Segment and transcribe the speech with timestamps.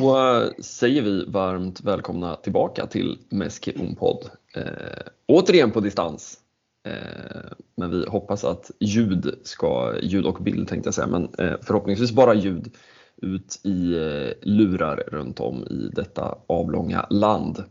[0.00, 4.30] Då säger vi varmt välkomna tillbaka till Meski Podd.
[4.56, 6.38] Eh, återigen på distans.
[6.86, 11.54] Eh, men vi hoppas att ljud ska, ljud och bild tänkte jag säga, men eh,
[11.62, 12.76] förhoppningsvis bara ljud
[13.16, 17.64] ut i eh, lurar runt om i detta avlånga land.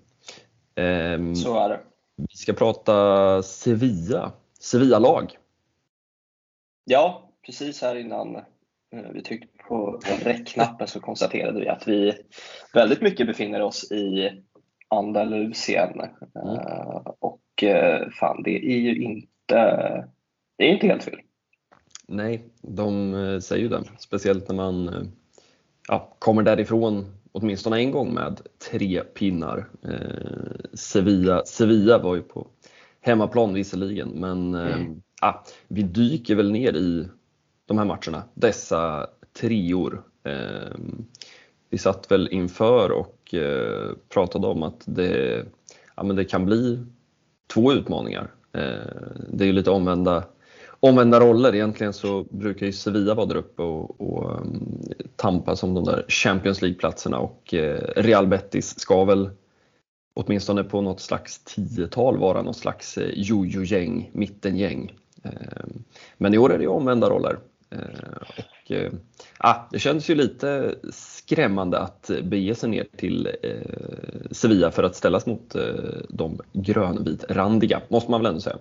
[0.75, 1.79] Ehm, Så är det.
[2.15, 5.37] Vi ska prata Sevilla, Sevilla-lag.
[6.85, 8.41] Ja, precis här innan eh,
[9.13, 12.13] vi tryckte på räckknappen så konstaterade vi att vi
[12.73, 14.31] väldigt mycket befinner oss i
[14.87, 16.01] Andalusien.
[16.35, 16.55] Mm.
[16.55, 19.55] Uh, och uh, fan, det är ju inte,
[20.57, 21.19] det är inte helt fel.
[22.07, 23.83] Nej, de säger ju det.
[23.99, 25.11] Speciellt när man
[25.87, 29.69] ja, kommer därifrån åtminstone en gång med tre pinnar.
[29.83, 32.47] Eh, Sevilla, Sevilla var ju på
[33.01, 35.01] hemmaplan visserligen, men eh, mm.
[35.21, 35.33] ah,
[35.67, 37.07] vi dyker väl ner i
[37.65, 39.07] de här matcherna, dessa
[39.39, 40.03] trior.
[40.23, 41.05] Ehm,
[41.69, 45.45] vi satt väl inför och eh, pratade om att det,
[45.95, 46.85] ja, men det kan bli
[47.53, 48.31] två utmaningar.
[48.53, 50.23] Ehm, det är ju lite omvända
[50.79, 51.55] omvända roller.
[51.55, 54.81] Egentligen så brukar ju Sevilla vara där uppe och, och um,
[55.15, 59.29] tampa som de där Champions League-platserna och eh, Real Betis ska väl
[60.13, 64.93] åtminstone på något slags tiotal vara något slags eh, jojo-gäng, mittengäng.
[65.23, 65.31] Eh,
[66.17, 67.39] men i år är det ju omvända roller.
[67.71, 68.91] Eh, och, eh,
[69.37, 74.95] ah, det känns ju lite skrämmande att bege sig ner till eh, Sevilla för att
[74.95, 75.55] ställas mot
[76.09, 78.57] de grönvitrandiga, måste man väl ändå säga.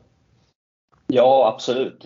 [1.07, 2.05] Ja, absolut.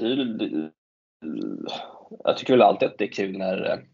[2.25, 3.84] Jag tycker väl alltid att det är kul när,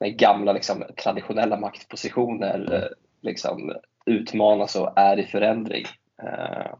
[0.00, 2.88] när gamla liksom, traditionella maktpositioner
[3.22, 3.72] liksom,
[4.06, 5.84] utmanas och är i förändring.
[6.22, 6.74] Eh,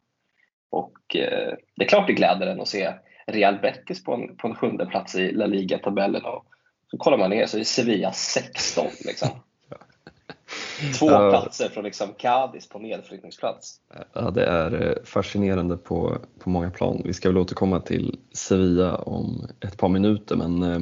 [0.70, 2.92] och eh, det är klart det gläder en att se
[3.26, 6.46] Real Betis på en, på en sjunde plats i La Liga-tabellen och
[6.90, 8.86] så kollar man ner så är Sevilla 16.
[9.04, 9.28] Liksom.
[10.98, 13.80] Två platser från liksom Cadiz på nedflyttningsplats.
[14.12, 17.02] Ja, det är eh, fascinerande på, på många plan.
[17.04, 20.80] Vi ska väl återkomma till Sevilla om ett par minuter men eh,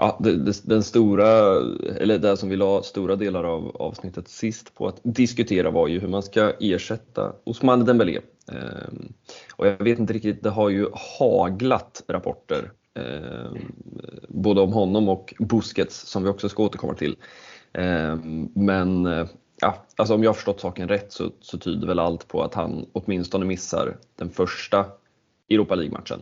[0.00, 1.28] ja, det, det, den stora,
[1.96, 6.00] eller det som vi la stora delar av avsnittet sist på att diskutera var ju
[6.00, 8.20] hur man ska ersätta Osman Dembélé.
[8.52, 9.12] Ehm,
[9.56, 10.86] och jag vet inte riktigt, det har ju
[11.18, 13.52] haglat rapporter eh,
[14.28, 17.16] både om honom och Busquets som vi också ska återkomma till.
[17.72, 19.26] Ehm, men eh,
[19.60, 22.54] ja, alltså om jag har förstått saken rätt så, så tyder väl allt på att
[22.54, 24.86] han åtminstone missar den första
[25.50, 26.20] Europa League-matchen.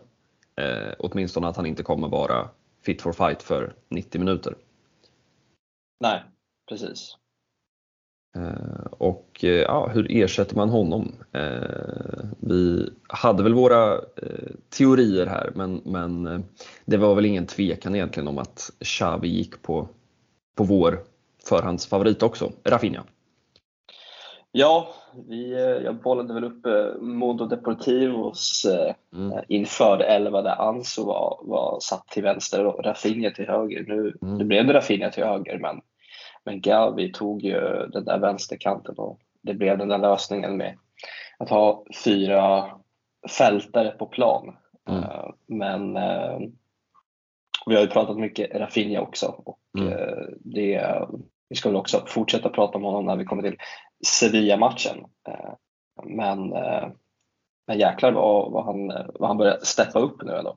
[0.56, 2.48] Eh, åtminstone att han inte kommer vara
[2.88, 4.54] fit for fight för 90 minuter.
[6.00, 6.22] Nej,
[6.68, 7.16] precis.
[8.36, 11.12] Eh, och eh, ja, hur ersätter man honom?
[11.32, 14.00] Eh, vi hade väl våra
[14.70, 16.44] teorier här men, men
[16.84, 19.88] det var väl ingen tvekan egentligen om att Xavi gick på,
[20.56, 21.04] på vår
[21.44, 23.04] förhandsfavorit också, Rafinha.
[24.52, 24.88] Ja,
[25.28, 29.44] vi, eh, jag bollade väl upp eh, Modo Deportivos eh, mm.
[29.48, 33.84] inför elva där Anso var, var satt till vänster och Rafinha till höger.
[33.88, 34.38] Nu, mm.
[34.38, 35.80] nu blev det Rafinha till höger men,
[36.44, 37.60] men Gavi tog ju
[37.92, 40.78] den där vänsterkanten och det blev den där lösningen med
[41.38, 42.70] att ha fyra
[43.38, 44.56] fältare på plan.
[44.88, 45.04] Mm.
[45.46, 45.94] Men
[47.66, 49.94] vi har ju pratat mycket Rafinha också och mm.
[50.40, 51.06] det
[51.48, 53.56] vi ska väl också fortsätta prata om honom när vi kommer till
[54.06, 54.98] Sevilla-matchen.
[55.28, 55.54] Eh,
[56.04, 56.88] men, eh,
[57.66, 60.56] men jäklar vad, vad, han, vad han börjar steppa upp nu ändå.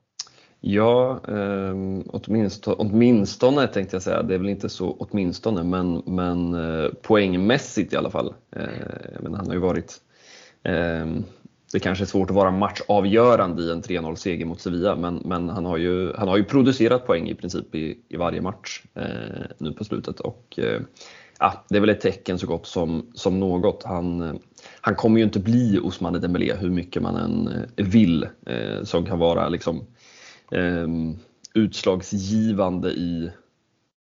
[0.60, 1.74] Ja, eh,
[2.06, 4.22] åtminstone, åtminstone tänkte jag säga.
[4.22, 8.34] Det är väl inte så åtminstone, men, men eh, poängmässigt i alla fall.
[8.56, 10.00] Eh, men han har ju varit
[10.62, 11.06] eh,
[11.72, 15.48] det kanske är svårt att vara matchavgörande i en 3-0 seger mot Sevilla men, men
[15.48, 19.46] han, har ju, han har ju producerat poäng i princip i, i varje match eh,
[19.58, 20.80] nu på slutet och eh,
[21.42, 23.82] ja, det är väl ett tecken så gott som, som något.
[23.82, 24.38] Han,
[24.80, 29.06] han kommer ju inte bli Osman Dembélé hur mycket man än eh, vill eh, som
[29.06, 29.86] kan vara liksom,
[30.50, 30.88] eh,
[31.54, 33.30] utslagsgivande i,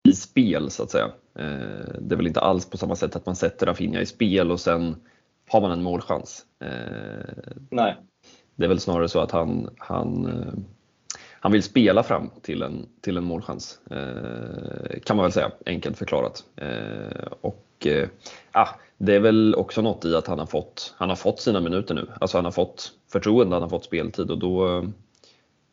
[0.07, 1.05] i spel så att säga.
[1.39, 4.51] Eh, det är väl inte alls på samma sätt att man sätter Rafinha i spel
[4.51, 4.95] och sen
[5.49, 6.45] har man en målchans.
[6.59, 7.97] Eh, Nej.
[8.55, 10.53] Det är väl snarare så att han, han, eh,
[11.39, 15.97] han vill spela fram till en, till en målchans, eh, kan man väl säga, enkelt
[15.97, 16.43] förklarat.
[17.41, 17.87] Och
[18.51, 18.67] ah,
[18.97, 21.95] det är väl också något i att han har fått, han har fått sina minuter
[21.95, 22.07] nu.
[22.21, 24.83] Alltså han har fått förtroende, han har fått speltid och då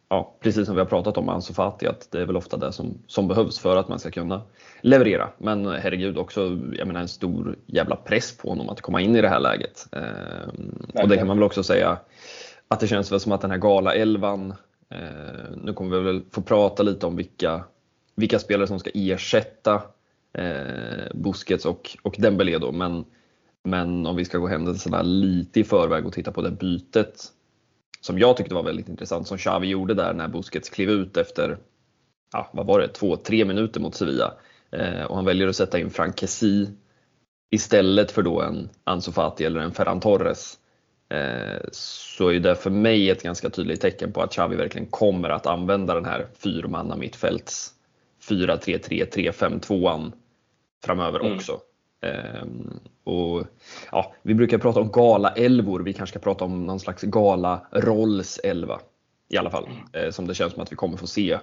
[0.09, 2.57] ja, precis som vi har pratat om med Ansu Fati, att det är väl ofta
[2.57, 4.43] det som, som behövs för att man ska kunna
[4.81, 5.29] leverera.
[5.39, 6.41] Men herregud också,
[6.73, 9.87] jag menar en stor jävla press på honom att komma in i det här läget.
[9.93, 11.99] Eh, och det kan man väl också säga
[12.69, 14.57] att det känns väl som att den här gala elvan eh,
[14.95, 17.65] Eh, nu kommer vi väl få prata lite om vilka,
[18.15, 19.83] vilka spelare som ska ersätta
[20.33, 22.73] eh, Busquets och, och Dembélé då.
[22.73, 23.05] Men,
[23.65, 27.33] men om vi ska gå händelserna lite i förväg och titta på det bytet
[28.05, 31.59] som jag tyckte var väldigt intressant som Xavi gjorde där när Busquets klev ut efter,
[32.33, 34.35] ja, vad var det, två, tre minuter mot Sevilla.
[34.71, 36.67] Eh, och han väljer att sätta in Frank Kessie
[37.51, 40.59] istället för då en Ansu Fati eller en Ferran Torres.
[41.09, 45.31] Eh, så är det för mig ett ganska tydligt tecken på att Xavi verkligen kommer
[45.31, 47.75] att använda den här fyrmanna mittfälts
[48.29, 50.13] 4-3-3, 3-5-2an
[50.85, 51.37] framöver mm.
[51.37, 51.61] också.
[52.43, 53.47] Um, och,
[53.93, 58.81] ja, vi brukar prata om gala-elvor, vi kanske ska prata om någon slags gala-rolls-elva
[59.29, 59.69] i alla fall.
[59.97, 61.39] Uh, som det känns som att vi kommer få se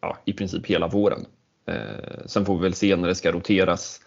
[0.00, 1.26] ja, i princip hela våren.
[1.70, 4.00] Uh, sen får vi väl se när det ska roteras.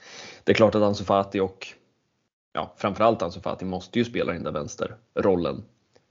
[0.44, 1.68] Det är klart att Ansu Fati och
[2.56, 5.63] ja, framförallt Ansu Fati måste ju spela den där vänsterrollen.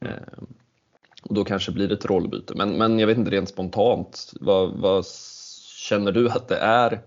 [0.05, 0.11] Uh,
[1.23, 2.55] och då kanske blir det ett rollbyte.
[2.57, 5.07] Men, men jag vet inte rent spontant, vad, vad
[5.89, 7.01] känner du att det är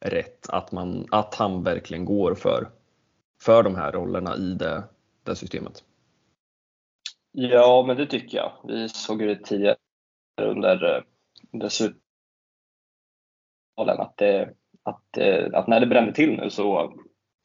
[0.00, 2.68] rätt att, man, att han verkligen går för,
[3.42, 4.82] för de här rollerna i det,
[5.22, 5.84] det systemet.
[7.32, 8.52] Ja, men det tycker jag.
[8.64, 9.76] Vi såg ju det tidigare
[10.42, 11.04] under,
[11.52, 12.00] under slutspelen
[13.78, 14.22] att,
[14.82, 15.18] att,
[15.52, 16.94] att när det brände till nu så,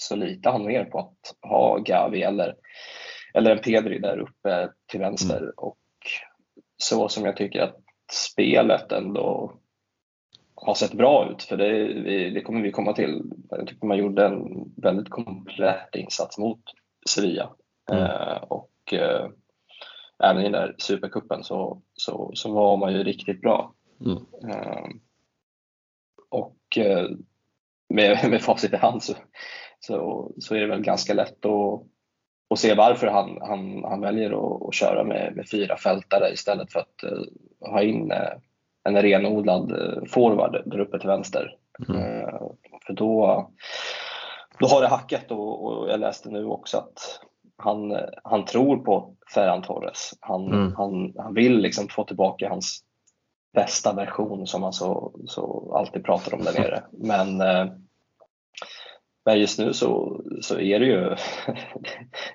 [0.01, 2.55] så litar han mer på att ha Gavi eller,
[3.33, 5.37] eller en Pedri där uppe till vänster.
[5.37, 5.53] Mm.
[5.57, 5.77] Och
[6.77, 7.75] så som jag tycker att
[8.11, 9.53] spelet ändå
[10.55, 11.93] har sett bra ut, för det,
[12.29, 13.23] det, kommer vi komma till.
[13.49, 16.61] Jag tycker man gjorde en väldigt komplett insats mot
[17.09, 17.49] Sevilla.
[17.91, 18.03] Mm.
[18.03, 19.29] Eh, och eh,
[20.23, 23.73] även i den där supercupen så, så, så var man ju riktigt bra.
[24.05, 24.17] Mm.
[24.51, 24.89] Eh,
[26.29, 27.09] och eh,
[27.89, 29.13] med, med facit i hand så,
[29.79, 31.81] så, så är det väl ganska lätt att,
[32.49, 36.71] att se varför han, han, han väljer att, att köra med, med fyra fältare istället
[36.71, 37.23] för att uh,
[37.71, 38.37] ha in uh,
[38.83, 41.55] en renodlad eh, forward där uppe till vänster.
[41.89, 42.01] Mm.
[42.01, 42.39] Eh,
[42.87, 43.49] för då,
[44.59, 47.19] då har det hackat och, och, jag läste nu också att
[47.57, 50.13] han, han tror på Ferran Torres.
[50.19, 50.75] Han, mm.
[50.75, 52.83] han, han vill liksom få tillbaka hans
[53.53, 56.83] bästa version som han så, så alltid pratar om där nere.
[56.91, 57.41] Men,
[59.25, 60.99] men just nu så, så är det ju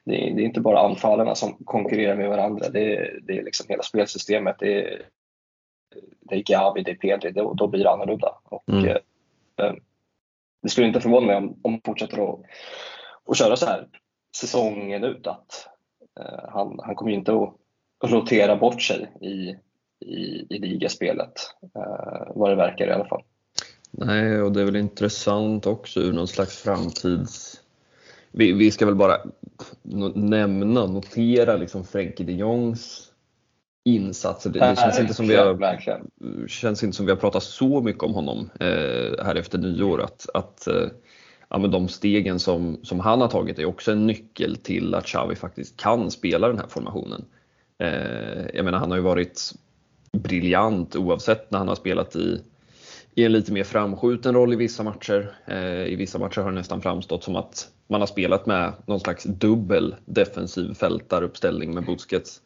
[0.04, 2.68] det är, det är inte bara anfallarna som konkurrerar med varandra.
[2.68, 4.56] Det är, det är liksom hela spelsystemet.
[4.58, 5.08] Det är,
[6.20, 8.34] det är Gavi, det är Pedri, då, då blir det annorlunda.
[8.44, 8.86] Och, mm.
[8.86, 9.72] eh,
[10.62, 12.40] det skulle inte förvåna mig om, om man fortsätter att,
[13.26, 13.88] att köra så här
[14.36, 15.26] säsongen ut.
[15.26, 15.68] Att,
[16.20, 17.54] eh, han, han kommer ju inte att,
[18.04, 19.56] att rotera bort sig i,
[20.06, 21.32] i, i ligaspelet,
[21.76, 23.22] eh, vad det verkar i alla fall.
[23.98, 27.60] Nej, och det är väl intressant också ur någon slags framtids...
[28.32, 29.16] Vi, vi ska väl bara
[30.14, 33.10] nämna, notera liksom Frenkie de Jongs
[33.84, 34.50] insatser.
[34.50, 38.02] Det, det känns, inte som vi har, känns inte som vi har pratat så mycket
[38.02, 40.02] om honom eh, här efter nyår.
[40.02, 40.86] Att, att eh,
[41.48, 45.06] ja, men de stegen som, som han har tagit är också en nyckel till att
[45.06, 47.24] Xavi faktiskt kan spela den här formationen.
[47.78, 49.52] Eh, jag menar, han har ju varit
[50.12, 52.42] briljant oavsett när han har spelat i,
[53.14, 55.36] i en lite mer framskjuten roll i vissa matcher.
[55.46, 59.00] Eh, I vissa matcher har det nästan framstått som att man har spelat med någon
[59.00, 62.40] slags dubbel defensiv fältaruppställning med Busquets.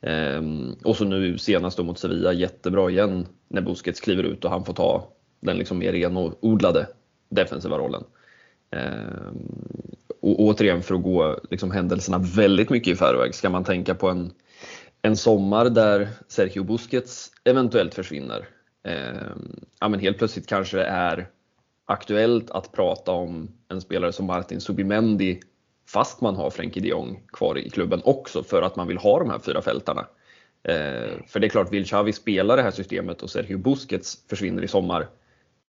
[0.00, 4.50] Ehm, och så nu senast då mot Sevilla, jättebra igen när Busquets kliver ut och
[4.50, 5.08] han får ta
[5.40, 6.86] den liksom mer renodlade
[7.28, 8.04] defensiva rollen.
[8.70, 9.48] Ehm,
[10.20, 14.08] och återigen för att gå liksom händelserna väldigt mycket i förväg, ska man tänka på
[14.08, 14.32] en,
[15.02, 18.48] en sommar där Sergio Busquets eventuellt försvinner.
[18.84, 21.28] Ehm, ja, men helt plötsligt kanske det är
[21.86, 25.40] aktuellt att prata om en spelare som Martin Subimendi
[25.88, 29.18] fast man har Frenkie de Jong kvar i klubben också för att man vill ha
[29.18, 30.06] de här fyra fältarna.
[30.64, 34.62] Eh, för det är klart, vill Xavi spela det här systemet och Sergio Busquets försvinner
[34.62, 35.08] i sommar,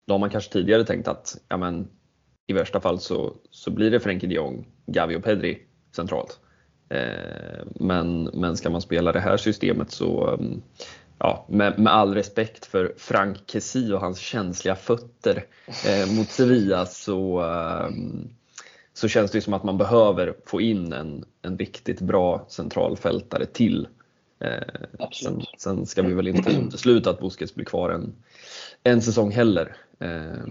[0.07, 1.87] då har man kanske tidigare tänkt att ja, men,
[2.47, 5.59] i värsta fall så, så blir det Frenkie de Jong, Gavi och Pedri
[5.95, 6.39] centralt.
[6.89, 10.61] Eh, men, men ska man spela det här systemet så, ehm,
[11.19, 15.45] ja, med, med all respekt för Frank Kessie och hans känsliga fötter
[15.87, 18.29] eh, mot Sevilla så, um,
[18.93, 23.87] så känns det som att man behöver få in en, en riktigt bra centralfältare till.
[24.39, 28.13] Eh, sen, sen, ska vi väl inte utesluta att Busquets blir kvar en,
[28.83, 29.75] en säsong heller.
[29.99, 30.47] Eh,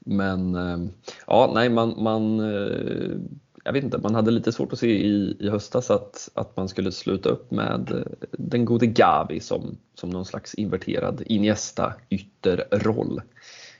[0.00, 0.78] men eh,
[1.26, 3.16] ja, nej, man, man eh,
[3.64, 6.68] jag vet inte, man hade lite svårt att se i, i höstas att, att man
[6.68, 13.20] skulle sluta upp med eh, den gode Gavi som, som någon slags inverterad Iniesta ytterroll.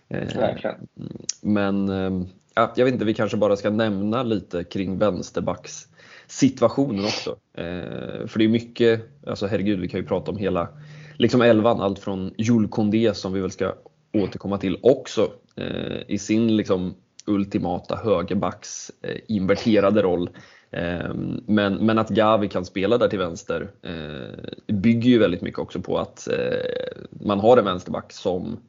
[0.09, 0.47] Eh,
[1.41, 1.89] men
[2.55, 5.89] ja, jag vet inte, vi kanske bara ska nämna lite kring vänsterbacks
[6.27, 7.37] situationen också.
[7.55, 10.69] Eh, för det är mycket, alltså herregud, vi kan ju prata om hela
[11.19, 13.75] liksom elvan, allt från Jules Condé som vi väl ska
[14.13, 15.31] återkomma till också
[16.07, 16.95] i sin liksom
[17.27, 20.31] ultimata högerbacks eh, inverterade roll.
[20.71, 21.15] Eh,
[21.47, 25.81] men, men att Gavi kan spela där till vänster eh, bygger ju väldigt mycket också
[25.81, 28.61] på att eh, man har en vänsterback som,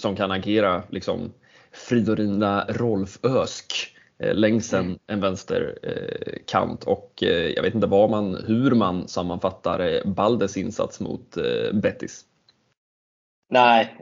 [0.00, 1.32] som kan agera liksom
[1.72, 4.98] Fridolina Rolf Ösk längs en, mm.
[5.06, 7.14] en vänsterkant och
[7.54, 11.36] jag vet inte vad man, hur man sammanfattar Baldes insats mot
[11.72, 12.24] Betis.
[13.50, 13.96] Nej,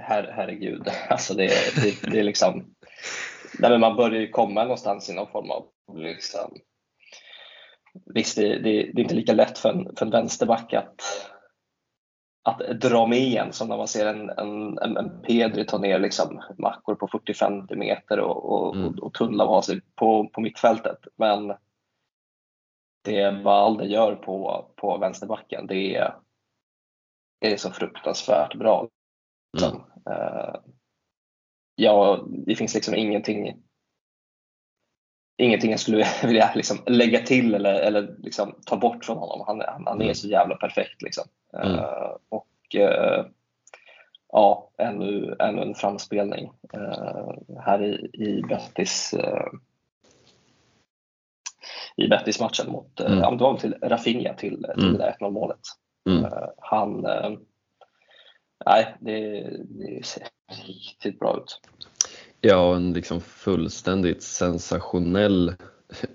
[0.00, 0.88] her, herregud.
[1.08, 1.48] Alltså det,
[1.82, 2.74] det, det är liksom,
[3.58, 6.58] nej man börjar ju komma någonstans i någon form av liksom,
[8.14, 11.00] Visst, det, det, det, är inte lika lätt för en, för en vänsterback att,
[12.42, 16.42] att dra med en som när man ser en, en, en Pedri ta ner liksom
[16.58, 18.88] mackor på 40-50 meter och, och, mm.
[18.88, 20.98] och, och tunnla av sig på, på mittfältet.
[21.16, 21.54] Men
[23.04, 26.14] det Valde gör på, på vänsterbacken, det är,
[27.40, 28.88] det är så fruktansvärt bra.
[29.60, 29.76] Mm.
[30.10, 30.54] Uh,
[31.74, 33.62] ja, det finns liksom ingenting
[35.42, 39.44] ingenting jag skulle vilja liksom lägga till eller, eller liksom ta bort från honom.
[39.46, 40.14] Han, han, han är mm.
[40.14, 41.02] så jävla perfekt.
[41.02, 41.24] Liksom.
[41.56, 41.78] Mm.
[41.78, 43.26] Uh, och uh,
[44.32, 49.14] ja, ännu, ännu en framspelning uh, här i, i Betis
[51.96, 53.18] i Betis-matchen mot, mm.
[53.18, 54.92] ja, det var till Rafinha till, till mm.
[54.92, 55.58] det där 1-0 målet.
[56.08, 56.32] Mm.
[56.58, 57.06] han,
[58.66, 60.28] nej, det, det ser
[60.66, 61.60] riktigt bra ut.
[62.40, 65.54] Ja, en liksom fullständigt sensationell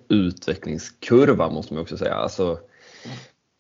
[0.08, 2.14] utvecklingskurva måste man också säga.
[2.14, 2.60] Alltså,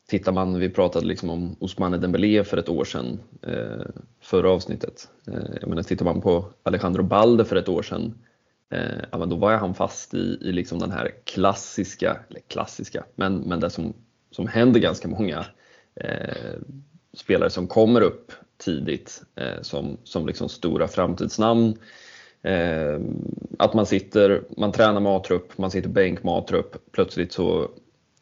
[0.10, 3.86] tittar man, vi pratade liksom om Ousmane Dembélé för ett år sedan, eh,
[4.22, 5.10] förra avsnittet.
[5.28, 8.14] Eh, jag menar, tittar man på Alejandro Balde för ett år sedan,
[8.72, 13.04] eh, ja, men då var han fast i, i liksom den här klassiska, eller klassiska,
[13.16, 13.94] men, men det som,
[14.32, 15.46] som händer ganska många
[15.96, 16.56] eh,
[17.14, 21.78] spelare som kommer upp tidigt eh, som, som liksom stora framtidsnamn
[22.42, 23.00] Eh,
[23.60, 27.70] att man sitter, man tränar med A-trupp, man sitter bänk med A-trupp, plötsligt så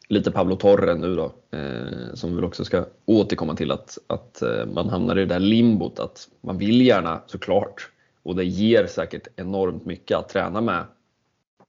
[0.08, 4.42] lite Pablo Torre nu då, eh, som vi väl också ska återkomma till att, att
[4.42, 7.90] eh, man hamnar i det där limbot att man vill gärna såklart
[8.22, 10.84] och det ger säkert enormt mycket att träna med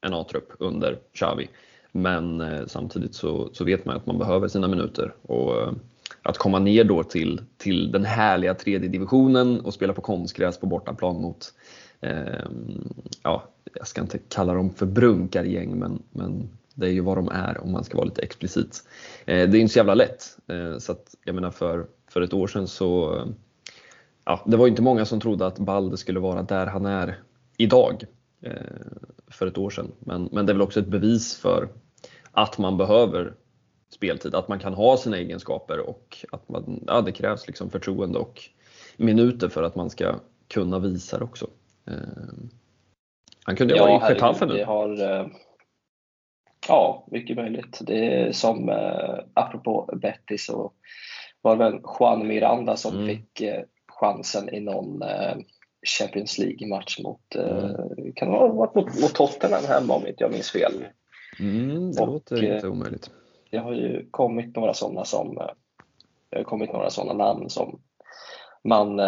[0.01, 1.49] en A-trupp under Xavi.
[1.91, 5.71] Men eh, samtidigt så, så vet man att man behöver sina minuter och eh,
[6.27, 10.65] att komma ner då till, till den härliga tredje divisionen och spela på konstgräs på
[10.65, 11.53] bortaplan mot
[12.01, 12.45] eh,
[13.23, 13.43] ja,
[13.73, 17.63] jag ska inte kalla dem för brunkargäng, men, men det är ju vad de är
[17.63, 18.83] om man ska vara lite explicit.
[19.25, 20.23] Eh, det är inte så jävla lätt.
[20.47, 23.21] Eh, så att, jag menar för, för ett år sedan så,
[24.25, 27.19] ja, det var inte många som trodde att Balde skulle vara där han är
[27.57, 28.03] idag
[28.41, 28.51] eh,
[29.27, 29.91] för ett år sedan.
[29.99, 31.69] Men, men det är väl också ett bevis för
[32.31, 33.33] att man behöver
[33.89, 38.19] speltid, att man kan ha sina egenskaper och att man, ja, det krävs liksom förtroende
[38.19, 38.41] och
[38.97, 40.15] minuter för att man ska
[40.47, 41.47] kunna visa det också.
[41.87, 42.49] Ehm,
[43.43, 44.63] han kunde ja, vara i Getafe nu.
[44.63, 45.27] Har, eh,
[46.67, 47.79] ja, mycket möjligt.
[47.81, 50.71] Det är som, eh, apropå Betty så
[51.41, 53.07] var det väl Juan Miranda som mm.
[53.07, 55.03] fick eh, chansen i någon
[55.99, 58.13] Champions League-match mot, mm.
[58.15, 60.73] kan det ha varit mot, mot Tottenham hemma om inte jag minns fel.
[61.39, 63.11] Mm, det och, låter inte omöjligt.
[63.51, 65.35] Det har ju kommit några sådana som,
[66.29, 67.79] det har kommit några sådana namn som
[68.63, 68.99] man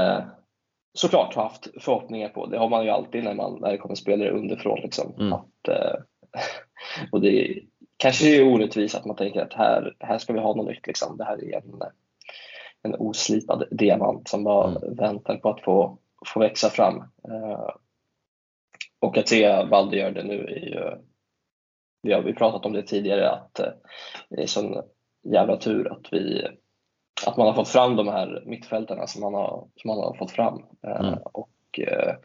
[0.93, 2.45] såklart haft förhoppningar på.
[2.45, 4.79] Det har man ju alltid när, man, när det kommer spelare underifrån.
[4.83, 5.13] Liksom.
[5.19, 5.33] Mm.
[5.33, 5.95] Att, eh,
[7.11, 7.63] och det
[7.97, 10.87] kanske är orättvist att man tänker att här, här ska vi ha något nytt.
[10.87, 11.17] Liksom.
[11.17, 11.81] Det här är en,
[12.83, 14.95] en oslipad diamant som bara mm.
[14.95, 16.97] väntar på att få, få växa fram.
[16.97, 17.69] Eh,
[18.99, 20.97] och att se Valde göra det nu är ju,
[22.01, 23.71] vi har vi pratat om det tidigare, att eh,
[24.29, 24.83] det är sån
[25.23, 26.47] jävla tur att vi
[27.27, 30.31] att man har fått fram de här mittfältarna som man har, som man har fått
[30.31, 30.65] fram.
[30.87, 31.19] Eh, mm.
[31.23, 32.15] Och eh,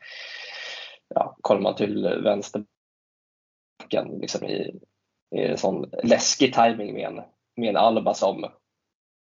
[1.14, 2.68] ja, kollar man till vänsterbacken
[4.20, 4.80] liksom i,
[5.36, 7.20] i sån läskig timing med en,
[7.56, 8.50] med en Alba som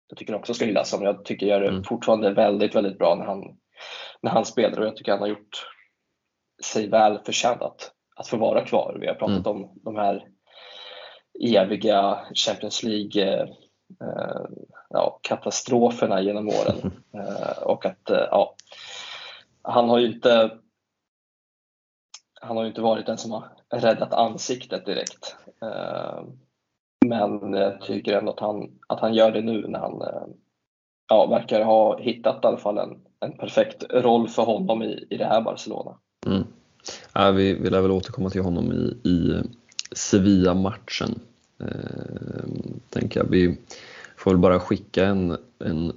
[0.07, 1.83] jag tycker också ska hyllas, som jag tycker gör det mm.
[1.83, 3.57] fortfarande väldigt, väldigt bra när han,
[4.21, 5.67] när han spelar och jag tycker han har gjort
[6.63, 8.97] sig väl förtjänt att, att få vara kvar.
[9.01, 9.63] Vi har pratat mm.
[9.63, 10.27] om de här
[11.43, 13.47] eviga Champions League
[13.99, 14.45] Eh,
[14.89, 16.91] ja, katastroferna genom åren.
[17.13, 18.55] Eh, och att eh, ja,
[19.61, 20.57] han har ju inte
[22.41, 25.35] han har ju inte varit den som har räddat ansiktet direkt.
[27.05, 30.01] Men jag tycker ändå att han, att han gör det nu när han
[31.09, 35.17] ja, verkar ha hittat i alla fall en, en perfekt roll för honom i, i
[35.17, 35.97] det här Barcelona.
[36.25, 36.43] Mm.
[37.13, 39.43] Ja, vi, vi lär väl återkomma till honom i, i
[39.91, 41.19] Sevilla-matchen.
[41.61, 43.29] Ehm, tänker jag.
[43.29, 43.57] Vi
[44.17, 45.93] får väl bara skicka en, en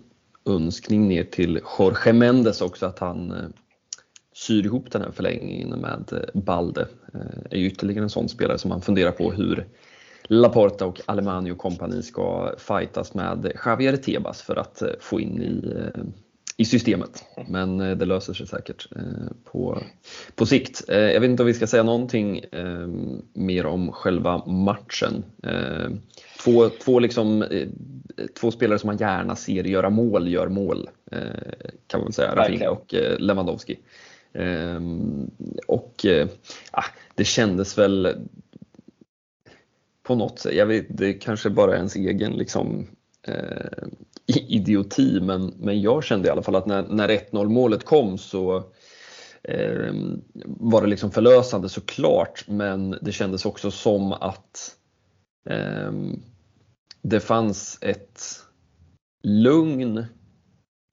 [0.47, 3.49] önskning ner till Jorge Mendes också att han eh,
[4.35, 6.89] syr ihop den här förlängningen med eh, Balde.
[7.13, 7.49] Balde.
[7.51, 9.67] är ju ytterligare en sån spelare som man funderar på hur
[10.23, 15.43] Laporta och Alemani och kompani ska fightas med Javier Tebas för att eh, få in
[15.43, 15.81] i
[16.57, 17.25] i systemet.
[17.49, 19.03] Men eh, det löser sig säkert eh,
[19.45, 19.83] på,
[20.35, 20.85] på sikt.
[20.89, 22.45] Eh, jag vet inte om vi ska säga någonting
[23.33, 25.25] mer om själva matchen.
[26.45, 27.45] Två, två, liksom,
[28.41, 30.91] två spelare som man gärna ser göra mål, gör mål.
[31.87, 33.79] Kan man säga, Rafinha och Lewandowski.
[35.67, 36.07] Och
[36.73, 36.85] ja,
[37.15, 38.27] det kändes väl
[40.03, 42.87] på något sätt, jag vet, det kanske bara är ens egen liksom,
[43.23, 43.87] eh,
[44.27, 48.57] idioti, men, men jag kände i alla fall att när, när 1-0 målet kom så
[49.43, 49.93] eh,
[50.45, 54.77] var det liksom förlösande såklart, men det kändes också som att
[55.51, 55.93] eh,
[57.03, 58.23] det fanns ett
[59.23, 60.05] lugn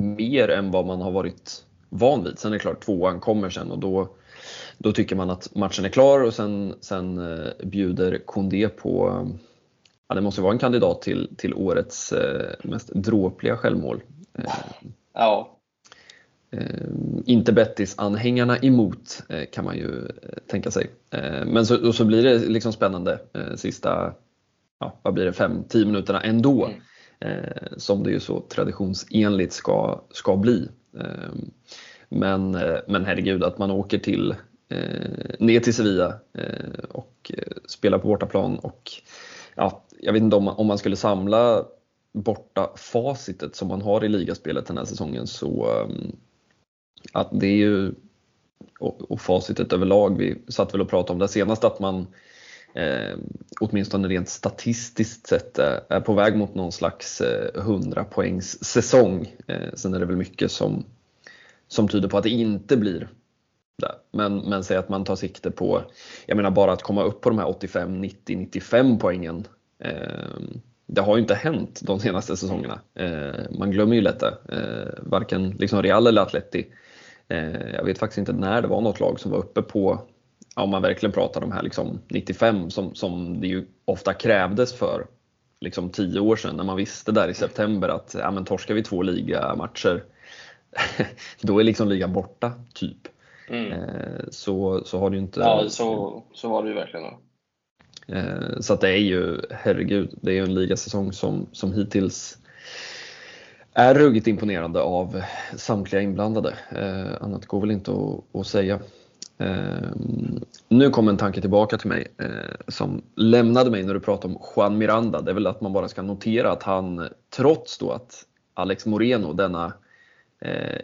[0.03, 2.39] mer än vad man har varit van vid.
[2.39, 4.09] Sen är det klart, tvåan kommer sen och då,
[4.77, 9.27] då tycker man att matchen är klar och sen, sen eh, bjuder Kondé på
[10.11, 14.01] ja, det måste vara en kandidat till, till årets eh, mest dråpliga självmål.
[14.37, 14.53] Eh,
[15.13, 15.57] ja.
[16.51, 16.89] Eh,
[17.25, 20.89] inte Bettis-anhängarna emot eh, kan man ju eh, tänka sig.
[21.11, 23.19] Eh, men så, så blir det liksom spännande
[23.55, 24.13] sista,
[24.79, 26.65] ja, vad blir det, 5-10 minuterna ändå.
[26.65, 26.81] Mm.
[27.77, 30.69] som det ju så traditionsenligt ska, ska bli.
[32.09, 32.51] men,
[32.87, 34.35] men herregud, att man åker till
[35.39, 36.19] ner till Sevilla
[36.89, 37.31] och
[37.65, 38.91] spelar på bortaplan och
[39.55, 41.65] ja, jag vet inte om, om man skulle samla
[42.13, 46.15] borta facitet som man har i ligaspelet den här säsongen så um,
[47.13, 47.93] att det är ju
[48.79, 52.07] och, och facitet överlag, vi satt väl och pratade om det senast att man
[52.73, 53.17] eh,
[53.59, 59.35] åtminstone rent statistiskt sett är på väg mot någon slags eh, 100 poängs säsong.
[59.47, 60.85] Eh, sen är det väl mycket som,
[61.67, 63.09] som tyder på att det inte blir
[63.77, 63.95] där.
[64.11, 65.81] Men, men säg att man tar sikte på,
[66.25, 69.47] jag menar bara att komma upp på de här 85, 90, 95 poängen
[69.83, 70.39] Eh,
[70.85, 72.79] det har ju inte hänt de senaste säsongerna.
[72.95, 74.37] Eh, man glömmer ju lätt det.
[74.49, 76.65] Eh, varken liksom Real eller Atleti.
[77.27, 80.01] Ehm, jag vet faktiskt inte när det var något lag som var uppe på,
[80.55, 85.05] om man verkligen pratar de här liksom 95 som, som det ju ofta krävdes för
[85.61, 88.83] liksom 10 år sedan när man visste där i september att ja, men torskar vi
[88.83, 90.03] två ligamatcher
[91.41, 93.07] då är liksom ligan borta, typ.
[93.51, 93.79] Mm.
[94.31, 95.39] Så, så har det ju inte...
[95.39, 97.05] Ja, så, så var det ju verkligen.
[97.05, 97.19] Då.
[98.15, 102.37] Eh, så att det är ju, herregud, det är ju en ligasäsong som, som hittills
[103.73, 105.21] är ruggigt imponerande av
[105.55, 106.53] samtliga inblandade.
[106.71, 108.79] Eh, annat går väl inte att, att säga.
[109.37, 109.89] Eh,
[110.67, 114.41] nu kom en tanke tillbaka till mig eh, som lämnade mig när du pratade om
[114.55, 115.21] Juan Miranda.
[115.21, 119.33] Det är väl att man bara ska notera att han trots då att Alex Moreno,
[119.33, 119.71] denna eh,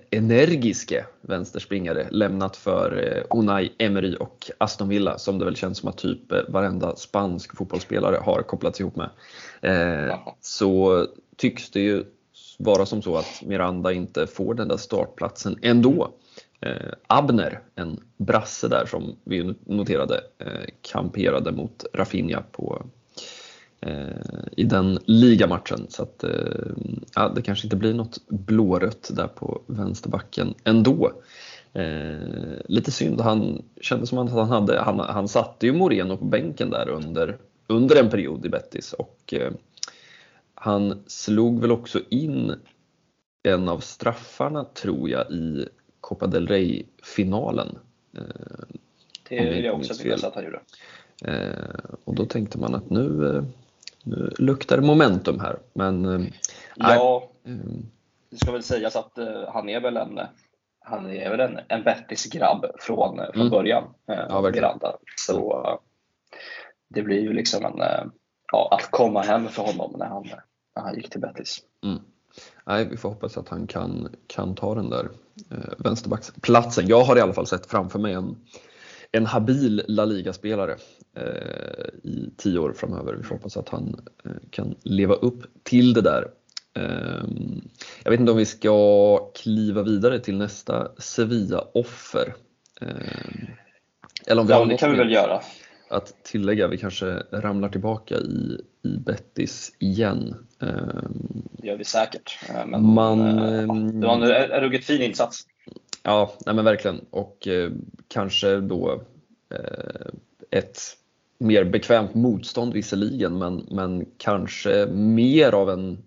[0.10, 5.90] energiske vänsterspringare lämnat för eh, Unai Emery och Aston Villa som det väl känns som
[5.90, 9.10] att typ eh, varenda spansk fotbollsspelare har kopplats ihop med.
[9.62, 11.06] Eh, så
[11.38, 12.04] tycks det ju
[12.60, 16.12] vara som så att Miranda inte får den där startplatsen ändå.
[16.62, 22.97] Eh, Abner, en brasse där som vi noterade, eh, kamperade mot Rafinha på Eh,
[24.52, 25.86] i den ligamatchen.
[25.90, 26.32] Så att, eh,
[27.16, 31.12] ja, det kanske inte blir något blårött där på vänsterbacken ändå.
[31.74, 36.26] Eh, lite synd, han kände som att han hade, han, han satte ju Moreno på
[36.26, 37.38] bänken där under,
[37.68, 39.52] under en period i Betis och eh,
[40.56, 42.56] han slog väl också in
[43.44, 45.68] en av straffarna tror jag i
[46.02, 47.78] Copa del Rey-finalen.
[48.18, 48.24] Eh,
[49.30, 50.62] det vill jag också att han gjorde.
[51.26, 53.44] Eh, och då tänkte man att nu
[54.08, 55.60] nu luktar momentum här.
[55.74, 56.28] Men, eh,
[56.76, 57.86] ja, mm.
[58.30, 60.20] det ska väl sägas att uh, han är väl en,
[60.80, 63.50] han är väl en, en Bettis-grabb från, från mm.
[63.50, 63.84] början.
[64.06, 64.98] Ja, Miranda.
[65.16, 65.78] Så uh,
[66.90, 67.80] det blir ju liksom en,
[68.52, 70.24] ja, att komma hem för honom när han,
[70.76, 71.60] när han gick till Bettis.
[71.84, 72.00] Mm.
[72.66, 75.10] Nej, vi får hoppas att han kan, kan ta den där
[75.52, 76.88] eh, vänsterbacksplatsen.
[76.88, 78.36] Jag har i alla fall sett framför mig en,
[79.12, 80.76] en habil La Liga-spelare
[81.16, 83.14] eh, i tio år framöver.
[83.14, 86.28] Vi får hoppas att han eh, kan leva upp till det där.
[86.74, 87.24] Eh,
[88.04, 92.34] jag vet inte om vi ska kliva vidare till nästa Sevilla-offer.
[92.82, 92.88] Eh,
[94.28, 95.42] eller om vi ja, har det kan vi väl göra.
[95.90, 100.36] Att tillägga, vi kanske ramlar tillbaka i, i Bettis igen.
[100.62, 102.40] Ehm, det gör vi säkert.
[102.50, 105.46] Eh, men Man, eh, det var en ruggigt fin insats.
[106.08, 107.06] Ja, nej men verkligen.
[107.10, 107.72] Och eh,
[108.08, 109.02] kanske då
[109.50, 110.08] eh,
[110.52, 110.80] ett
[111.38, 115.98] mer bekvämt motstånd visserligen, men, men kanske mer av en,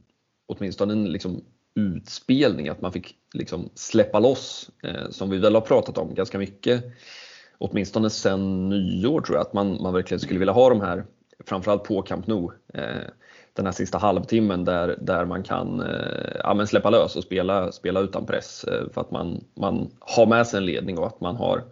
[0.46, 5.60] åtminstone en liksom utspelning, att man fick liksom släppa loss, eh, som vi väl har
[5.60, 6.84] pratat om ganska mycket,
[7.58, 11.04] åtminstone sedan nyår tror jag, att man, man verkligen skulle vilja ha de här,
[11.46, 13.08] framförallt på Camp Nou, eh,
[13.60, 17.72] den här sista halvtimmen där, där man kan eh, ja, men släppa lös och spela,
[17.72, 21.20] spela utan press eh, för att man, man har med sig en ledning och att
[21.20, 21.62] man, har,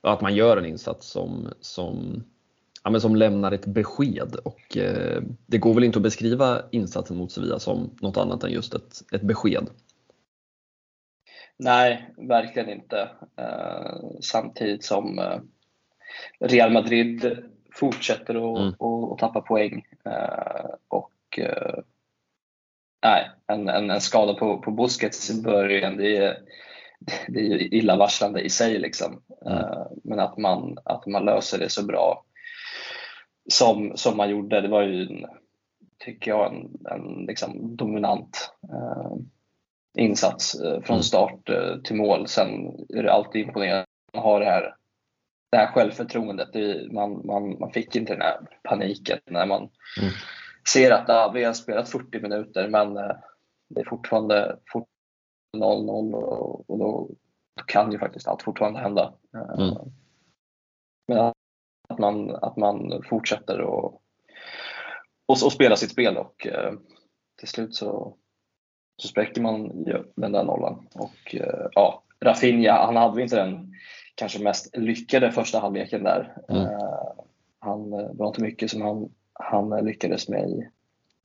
[0.00, 2.24] att man gör en insats som, som,
[2.84, 4.36] ja, men som lämnar ett besked.
[4.44, 8.50] Och, eh, det går väl inte att beskriva insatsen mot Sevilla som något annat än
[8.50, 9.66] just ett, ett besked.
[11.56, 13.08] Nej, verkligen inte.
[13.36, 15.38] Eh, samtidigt som eh,
[16.40, 17.38] Real Madrid
[17.72, 18.74] fortsätter att mm.
[18.78, 19.86] och, och tappa poäng.
[20.04, 20.70] Eh,
[21.38, 21.78] och eh,
[23.02, 26.38] nej, en, en, en, skada på, på Busquets i början, det är,
[27.28, 28.78] det är illavarslande i sig.
[28.78, 29.22] Liksom.
[29.46, 29.58] Mm.
[29.58, 32.24] Eh, men att man, att man löser det så bra
[33.48, 35.26] som, som man gjorde, det var ju, en,
[35.98, 39.16] tycker jag, en, en liksom dominant eh,
[40.02, 41.02] insats eh, från mm.
[41.02, 42.28] start eh, till mål.
[42.28, 42.48] Sen
[42.88, 44.74] är det alltid imponerande att ha det här,
[45.50, 46.52] det här självförtroendet.
[46.52, 49.60] Det, man, man, man fick inte den här paniken när man
[50.00, 50.12] mm
[50.68, 53.16] ser att ah, vi har spelat 40 minuter men eh,
[53.68, 54.58] det är fortfarande
[55.56, 57.08] 0-0 och, och då,
[57.56, 59.14] då, kan ju faktiskt allt fortfarande hända.
[59.34, 59.92] Eh, mm.
[61.08, 61.32] Men
[61.88, 63.84] att man, att man fortsätter och,
[65.26, 66.72] och, och spela sitt spel och eh,
[67.38, 68.16] till slut så,
[69.02, 69.84] så spräcker man
[70.16, 70.88] den där nollan.
[70.94, 71.36] Och
[71.72, 73.74] ja, Rafinha, han hade inte den
[74.14, 76.36] kanske mest lyckade första halvleken där.
[76.48, 76.66] Mm.
[77.58, 80.68] Han, det var inte mycket som han han lyckades med i,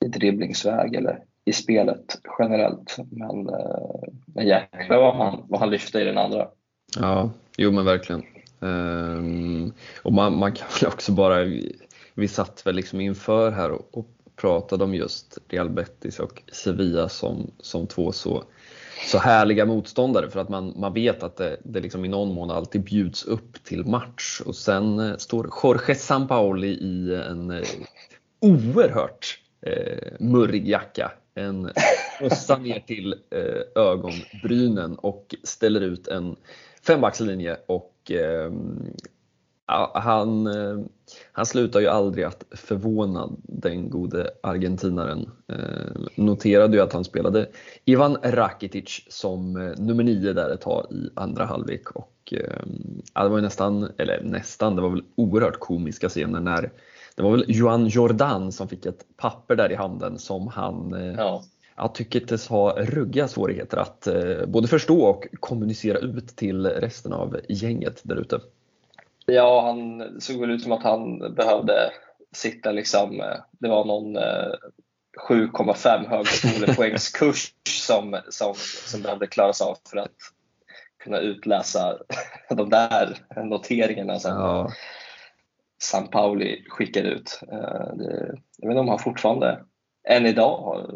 [0.04, 2.96] i dribblingsväg eller i spelet generellt.
[3.10, 6.48] Men, eh, men jäklar vad han, vad han lyfte i den andra.
[6.98, 8.22] Ja, jo men verkligen.
[8.60, 9.72] Um,
[10.02, 11.44] och man, man, kan väl också bara,
[12.14, 17.08] vi satt väl liksom inför här och, och pratade om just Real Betis och Sevilla
[17.08, 18.44] som, som två så,
[19.06, 22.50] så härliga motståndare för att man, man vet att det, det liksom i någon mån
[22.50, 27.62] alltid bjuds upp till match och sen eh, står Jorge Sampaoli i en eh,
[28.40, 31.12] oerhört eh, murrig jacka.
[31.34, 31.70] En
[32.20, 36.36] mössa ner till eh, ögonbrynen och ställer ut en
[36.86, 38.52] fembackslinje och eh,
[39.94, 40.84] han, eh,
[41.32, 45.30] han slutar ju aldrig att förvåna den gode argentinaren.
[45.48, 47.48] Eh, noterade ju att han spelade
[47.84, 53.28] Ivan Rakitic som eh, nummer nio där ett tag i andra halvlek och eh, det
[53.28, 56.70] var ju nästan, eller nästan, det var väl oerhört komiska scener när
[57.16, 61.42] det var väl Johan Jordan som fick ett papper där i handen som han ja.
[61.76, 64.08] jag tycktes ha ruggiga svårigheter att
[64.48, 68.40] både förstå och kommunicera ut till resten av gänget där ute.
[69.26, 71.90] Ja, han såg väl ut som att han behövde
[72.32, 74.16] sitta liksom, eh, det var någon
[75.28, 78.54] 7,5 högskolepoängskurs som, som,
[78.86, 80.16] som behövde klaras av för att
[81.04, 81.98] kunna utläsa
[82.48, 84.18] de där noteringarna.
[84.18, 84.36] Sen.
[84.36, 84.70] Ja.
[85.82, 87.40] San Pauli skickade ut.
[87.52, 87.58] Eh,
[88.58, 89.64] jag vet inte om han fortfarande
[90.04, 90.86] än idag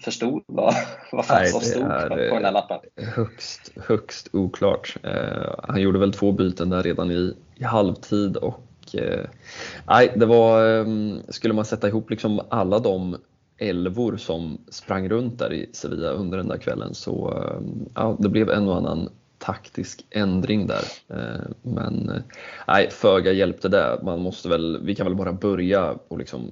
[0.00, 0.74] förstod vad,
[1.12, 2.78] vad fan som stod på, på den här lappen.
[2.96, 4.96] Högst, högst oklart.
[5.02, 9.26] Eh, han gjorde väl två byten där redan i, i halvtid och eh,
[9.88, 10.86] nej, det var, eh,
[11.28, 13.16] skulle man sätta ihop liksom alla de
[13.58, 17.60] elvor som sprang runt där i Sevilla under den där kvällen så eh,
[17.94, 20.84] ja, det blev en och annan taktisk ändring där.
[21.08, 22.22] Eh, men eh,
[22.68, 24.00] nej, föga hjälpte det.
[24.02, 26.50] Man måste väl, vi kan väl bara börja och liksom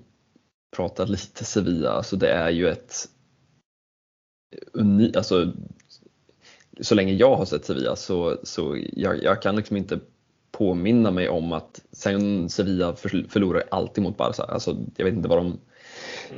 [0.77, 1.91] prata lite Sevilla.
[1.91, 3.09] Alltså det är ju ett
[4.73, 5.53] unikt, alltså
[6.81, 10.01] så länge jag har sett Sevilla så, så jag, jag kan liksom inte
[10.53, 12.97] påminna mig om att sen Sevilla
[13.29, 14.43] förlorar alltid mot Barca.
[14.43, 15.61] Alltså, jag vet inte vad de,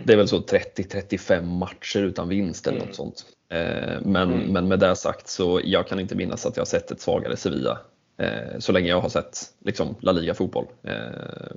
[0.04, 2.94] det är väl så 30-35 matcher utan vinst eller något mm.
[2.94, 3.24] sånt.
[3.48, 4.52] Eh, men, mm.
[4.52, 7.78] men med det sagt så jag kan inte minnas att jag sett ett svagare Sevilla
[8.18, 10.66] eh, så länge jag har sett liksom, La Liga-fotboll.
[10.82, 11.56] Eh,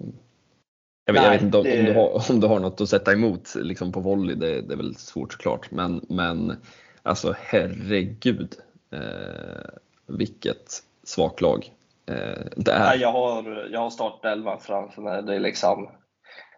[1.07, 1.79] jag, vet, jag vet inte om, det...
[1.79, 4.73] om, du har, om du har något att sätta emot liksom på volley, det, det
[4.73, 5.71] är väl svårt såklart.
[5.71, 6.57] Men, men
[7.03, 8.55] alltså herregud
[8.91, 9.69] eh,
[10.07, 11.71] vilket svagt lag
[12.05, 12.97] eh, det är.
[12.97, 15.23] Jag har, jag har startelvan framför mig.
[15.23, 15.89] Det är liksom,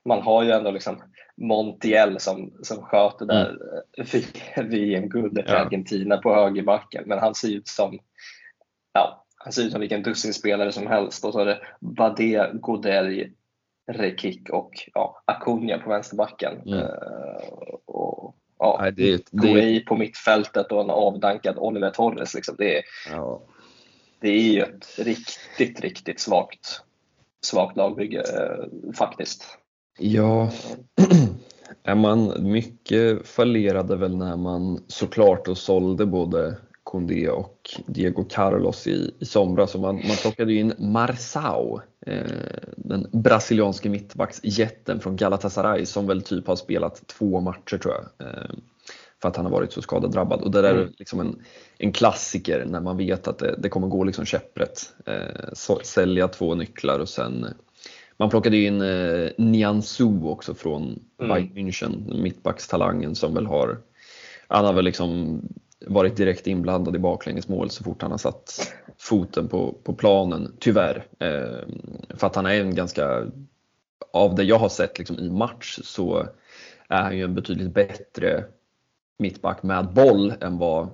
[0.06, 1.02] man har ju ändå liksom
[1.38, 3.58] Montiel som, som sköter där
[3.98, 4.70] mm.
[4.70, 5.54] VM-guldet ja.
[5.54, 7.04] i Argentina på högerbacken.
[7.06, 8.00] Men han ser ut som
[8.94, 11.26] ja, han ser ut som vilken dussinspelare som helst.
[11.26, 13.32] Och så är det Bade, Godel,
[13.90, 16.62] Rekik och ja, Acuna på vänsterbacken.
[16.66, 16.80] Mm.
[16.80, 16.86] Uh,
[17.86, 19.86] och, ja, Nej, det, det...
[19.86, 22.36] på mittfältet och en avdankad Oliver Torres.
[22.36, 22.56] Liksom.
[22.58, 23.42] Det, är, ja.
[24.20, 26.82] det är ju ett riktigt, riktigt svagt,
[27.42, 29.58] svagt lagbygge uh, faktiskt.
[30.00, 30.52] Ja,
[31.84, 38.88] Är man mycket fallerade väl när man såklart och sålde både Condé och Diego Carlos
[38.88, 39.76] i, i somras.
[39.76, 41.99] man, man plockade in Marçao, eh,
[42.78, 48.28] den brasilianske mittbacksjätten från Galatasaray som väl typ har spelat två matcher tror jag.
[48.28, 48.50] Eh,
[49.22, 50.42] för att han har varit så skadedrabbad.
[50.42, 50.84] Och det där mm.
[50.84, 51.42] är liksom en,
[51.78, 54.94] en klassiker när man vet att det, det kommer gå liksom käpprätt.
[55.06, 57.48] Eh, sälja två nycklar och sen
[58.20, 61.30] man plockade in eh, Nianzou också från mm.
[61.30, 63.78] Bayern München, mittbackstalangen som väl har,
[64.48, 65.42] han har väl liksom
[65.86, 71.08] varit direkt inblandad i baklängesmål så fort han har satt foten på, på planen, tyvärr.
[71.20, 71.68] Eh,
[72.10, 73.26] för att han är en ganska,
[74.14, 76.28] av det jag har sett liksom i match så
[76.88, 78.46] är han ju en betydligt bättre
[79.20, 80.90] mittback med boll än vad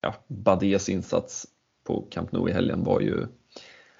[0.00, 1.46] ja, Badés insats
[1.84, 3.26] på Camp Nou i helgen var ju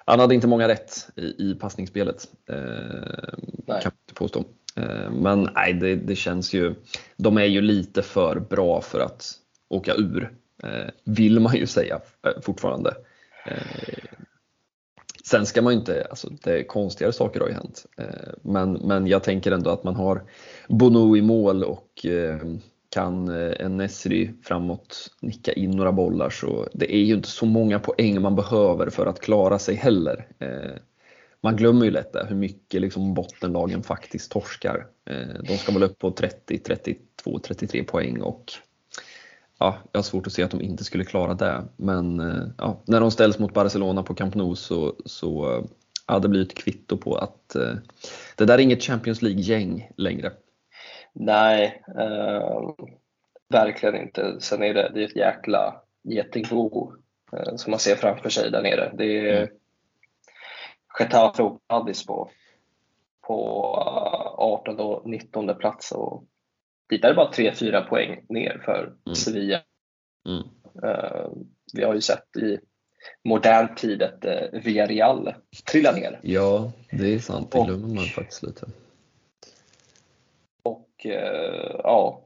[0.05, 2.55] han hade inte många rätt i, i passningsspelet, eh,
[3.65, 4.43] kan man inte påstå.
[4.75, 6.75] Eh, men nej, det, det, känns ju,
[7.17, 12.01] de är ju lite för bra för att åka ur, eh, vill man ju säga
[12.25, 12.95] eh, fortfarande.
[13.45, 14.13] Eh,
[15.25, 17.85] sen ska man ju inte, alltså det konstigare saker har ju hänt.
[17.97, 20.23] Eh, men, men jag tänker ändå att man har
[20.67, 22.39] Bono i mål och eh,
[22.89, 27.45] kan eh, en Nesri framåt nicka in några bollar så det är ju inte så
[27.45, 30.27] många poäng man behöver för att klara sig heller.
[30.39, 30.71] Eh,
[31.41, 34.87] man glömmer ju lätt det, hur mycket liksom bottenlagen faktiskt torskar.
[35.47, 38.53] De ska väl upp på 30, 32, 33 poäng och
[39.63, 41.63] ja, jag har svårt att se att de inte skulle klara det.
[41.75, 45.63] Men eh, ja, när de ställs mot Barcelona på Camp Nou så, så eh,
[46.07, 47.73] ja, det blir ett kvitto på att eh,
[48.35, 50.31] det där är inget Champions League-gäng längre.
[51.13, 52.69] Nej, eh,
[53.49, 54.35] verkligen inte.
[54.39, 56.93] Sen är det, det är ett jäkla getingbo
[57.33, 58.91] eh, som man ser framför sig där nere.
[58.97, 59.49] Det är mm.
[60.99, 62.29] Getafe och Addis på,
[63.21, 63.43] på
[64.37, 66.23] 18 och 19 plats och
[66.93, 69.15] dit är bara 3-4 poäng ner för mm.
[69.15, 69.61] Sevilla.
[70.27, 70.43] Mm.
[70.83, 71.31] Uh,
[71.73, 72.59] vi har ju sett i
[73.23, 75.33] modern tid att uh, Villarreal
[75.71, 76.19] trillar ner.
[76.23, 77.51] Ja, det är sant.
[77.51, 78.65] Det glömmer man faktiskt lite.
[80.63, 82.25] Och uh, ja,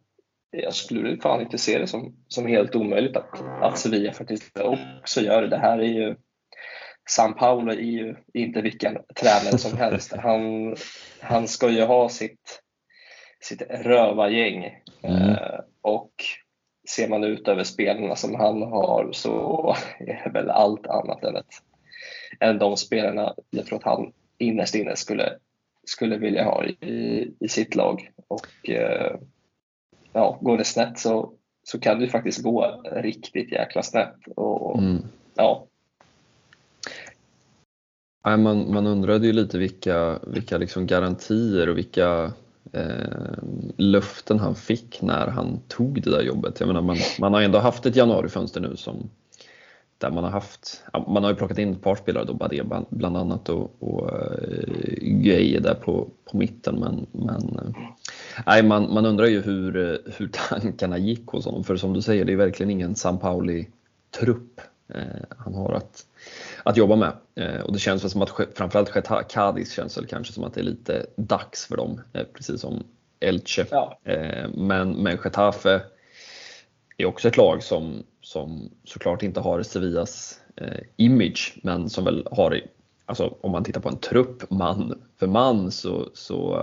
[0.51, 5.21] jag skulle fan inte se det som, som helt omöjligt att, att Sevilla faktiskt också
[5.21, 5.47] gör det.
[5.47, 6.15] Det här är ju
[7.10, 10.13] San Paulo är ju inte vilken tränare som helst.
[10.23, 10.75] Han,
[11.19, 12.62] han ska ju ha sitt
[13.39, 14.82] sitt rövargäng.
[15.02, 15.21] Mm.
[15.21, 16.12] Eh, och
[16.89, 21.36] ser man ut över spelarna som han har så är det väl allt annat än,
[21.36, 21.54] ett,
[22.39, 25.38] än de spelarna jag tror att han innerst inne skulle,
[25.86, 28.12] skulle vilja ha i, i sitt lag.
[28.28, 29.15] Och eh,
[30.13, 34.15] ja, går det snett så, så kan det faktiskt gå riktigt jäkla snett.
[34.36, 35.04] Och, mm.
[35.36, 35.67] ja.
[38.23, 42.34] Man, man undrade ju lite vilka, vilka liksom garantier och vilka
[42.73, 43.43] eh,
[43.77, 46.60] löften han fick när han tog det där jobbet.
[46.60, 49.10] Jag menar, man, man har ändå haft ett januarifönster nu som
[49.97, 53.17] där man har haft, man har ju plockat in ett par spelare då, Badé bland
[53.17, 57.84] annat och, och eh, Gueye där på, på mitten men, men eh,
[58.45, 62.01] nej, man, man undrar ju hur, eh, hur tankarna gick hos honom för som du
[62.01, 64.62] säger det är verkligen ingen San Pauli-trupp
[64.93, 65.01] eh,
[65.38, 66.06] han har att
[66.63, 67.13] att jobba med.
[67.36, 70.62] Eh, och det känns väl som att framförallt Cadiz känns väl kanske som att det
[70.62, 72.84] är lite dags för dem, eh, precis som
[73.20, 73.66] Elche.
[73.72, 74.00] Ja.
[74.04, 75.82] Eh, men, men Getafe
[76.98, 80.40] är också ett lag som, som såklart inte har Sevillas
[80.96, 82.62] image, men som väl har
[83.10, 86.56] Alltså om man tittar på en trupp man för man så, så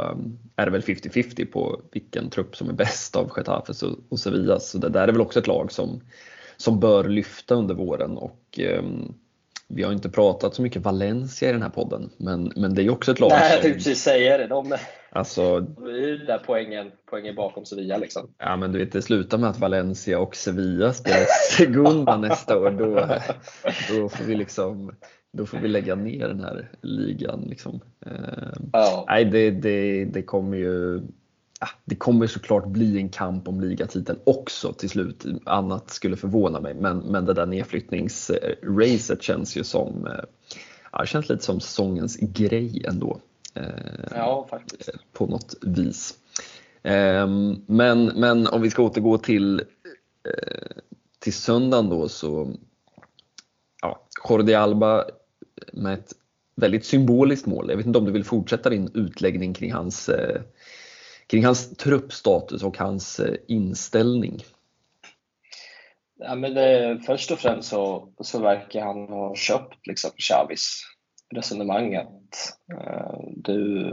[0.56, 4.70] är det väl 50-50 på vilken trupp som är bäst av Getafes och, och Sevillas.
[4.70, 6.00] Så det där är väl också ett lag som,
[6.56, 9.14] som bör lyfta under våren och um,
[9.68, 12.84] vi har inte pratat så mycket Valencia i den här podden, men, men det är
[12.84, 13.52] ju också ett lag Nej, som...
[13.52, 14.46] jag tänkte precis säga det.
[14.46, 14.76] De,
[15.10, 18.30] alltså, där poängen, poängen bakom Sevilla liksom.
[18.38, 22.70] Ja, men du vet, det slutar med att Valencia och Sevilla spelar Segunda nästa år.
[22.70, 23.08] Då,
[23.96, 24.92] då får vi liksom
[25.36, 27.40] då får vi lägga ner den här ligan.
[27.40, 27.80] Liksom.
[28.06, 29.04] Eh, ja.
[29.08, 31.00] Nej, det, det, det kommer ju
[31.84, 35.24] det kommer såklart bli en kamp om ligatiteln också till slut.
[35.44, 40.24] Annat skulle förvåna mig, men, men det där nedflyttningsracet känns ju som, eh,
[40.92, 43.20] ja, känns lite som säsongens grej ändå.
[43.54, 43.64] Eh,
[44.10, 44.90] ja, faktiskt.
[45.12, 46.14] På något vis.
[46.82, 49.60] Ehm, men, men om vi ska återgå till,
[50.28, 50.82] eh,
[51.18, 52.54] till söndagen då så,
[53.82, 55.04] ja, Jordi Alba
[55.72, 56.12] med ett
[56.56, 57.70] väldigt symboliskt mål.
[57.70, 60.08] Jag vet inte om du vill fortsätta din utläggning kring hans
[61.34, 64.42] kring hans truppstatus och hans eh, inställning?
[66.18, 70.82] Ja, men det, först och främst så, så verkar han ha köpt liksom Chavis
[71.34, 72.08] resonemanget.
[72.72, 73.92] Uh, du,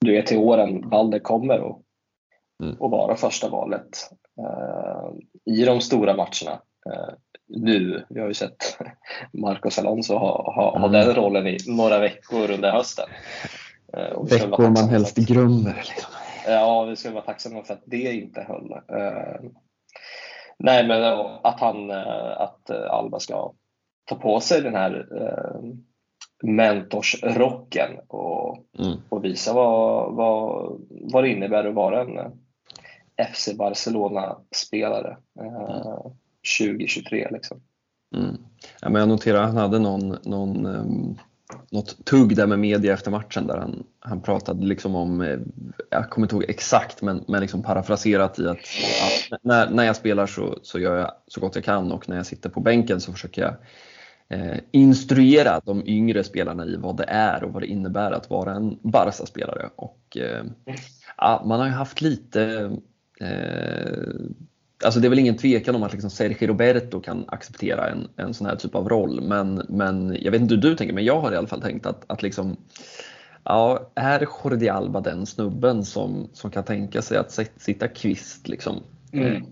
[0.00, 1.82] du är till åren Balder kommer och
[2.62, 2.76] mm.
[2.80, 5.10] och vara första valet uh,
[5.54, 6.62] i de stora matcherna.
[6.86, 7.14] Uh,
[7.48, 8.78] nu, vi har ju sett
[9.32, 10.92] Marcos Alonso ha, ha, ha mm.
[10.92, 13.08] den rollen i några veckor under hösten.
[13.96, 15.84] Uh, veckor man helst glömmer.
[15.88, 16.21] Liksom.
[16.46, 18.74] Ja, vi ska vara tacksamma för att det inte höll.
[20.58, 21.02] nej, men
[21.42, 21.90] att, han,
[22.36, 23.52] att Alba ska
[24.04, 25.06] ta på sig den här
[26.42, 28.98] mentorsrocken och, mm.
[29.08, 32.30] och visa vad, vad, vad det innebär att vara en eh,
[33.32, 35.96] FC Barcelona-spelare eh,
[36.58, 37.28] 2023.
[37.30, 37.60] Liksom.
[38.14, 38.36] Mm.
[38.80, 41.18] Ja, men jag noterar att han hade någon, någon, um,
[41.70, 45.38] något tugg där med media efter matchen där han, han pratade liksom om, eh,
[45.90, 48.58] jag kommer inte ihåg exakt men, men liksom parafraserat i att,
[49.30, 52.16] ja, när, när jag spelar så, så gör jag så gott jag kan och när
[52.16, 53.54] jag sitter på bänken så försöker jag
[54.28, 58.54] eh, instruera de yngre spelarna i vad det är och vad det innebär att vara
[58.54, 59.70] en Barca-spelare.
[59.76, 60.44] Och, eh,
[61.16, 62.70] ja, man har ju haft lite
[63.20, 64.08] eh,
[64.84, 68.34] Alltså det är väl ingen tvekan om att liksom Sergio Roberto kan acceptera en, en
[68.34, 71.20] sån här typ av roll, men, men jag vet inte hur du tänker, men jag
[71.20, 72.56] har i alla fall tänkt att, att liksom,
[73.44, 78.48] ja, är Jordi Alba den snubben som, som kan tänka sig att sitta kvist?
[78.48, 78.82] Liksom?
[79.12, 79.36] Mm.
[79.36, 79.42] Eh,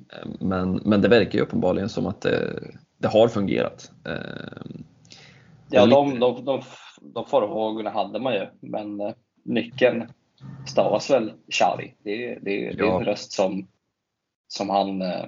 [0.41, 2.63] men, men det verkar ju uppenbarligen som att det,
[2.99, 3.91] det har fungerat.
[4.05, 4.85] Ehm,
[5.71, 6.63] ja, de, de, de,
[7.01, 9.13] de farhågorna hade man ju, men eh,
[9.45, 10.05] nyckeln
[10.67, 11.95] stavas väl Xavi.
[12.03, 13.67] Det, det, det är en röst som,
[14.53, 15.25] som han eh,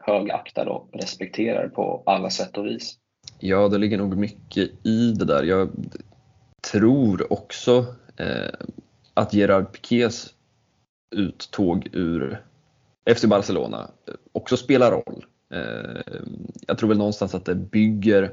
[0.00, 2.98] högaktar och respekterar på alla sätt och vis.
[3.38, 5.42] Ja, det ligger nog mycket i det där.
[5.42, 5.70] Jag
[6.72, 7.86] tror också
[8.16, 8.66] eh,
[9.14, 10.34] att Gerard Piqués
[11.10, 12.44] uttåg ur
[13.16, 13.90] FC Barcelona
[14.32, 15.24] också spelar roll.
[15.54, 16.18] Eh,
[16.66, 18.32] jag tror väl någonstans att det bygger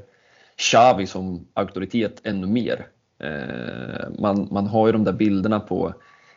[0.57, 2.88] Xavi som auktoritet ännu mer.
[3.19, 5.93] Eh, man, man har ju de där bilderna på,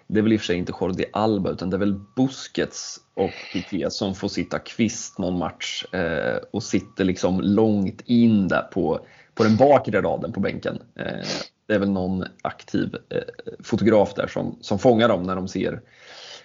[0.06, 3.00] det är väl i och för sig inte Jordi Alba utan det är väl Busquets
[3.14, 8.62] och Piqué som får sitta kvist någon match eh, och sitter liksom långt in där
[8.62, 10.78] på, på den bakre raden på bänken.
[10.98, 11.26] Eh,
[11.66, 15.80] det är väl någon aktiv eh, fotograf där som, som fångar dem när de ser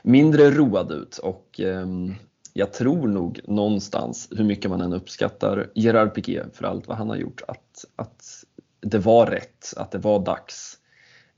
[0.02, 2.15] mindre roade ut och ehm,
[2.54, 7.10] jag tror nog någonstans, hur mycket man än uppskattar Gerard Piqué för allt vad han
[7.10, 8.24] har gjort, att, att
[8.82, 10.79] det var rätt, att det var dags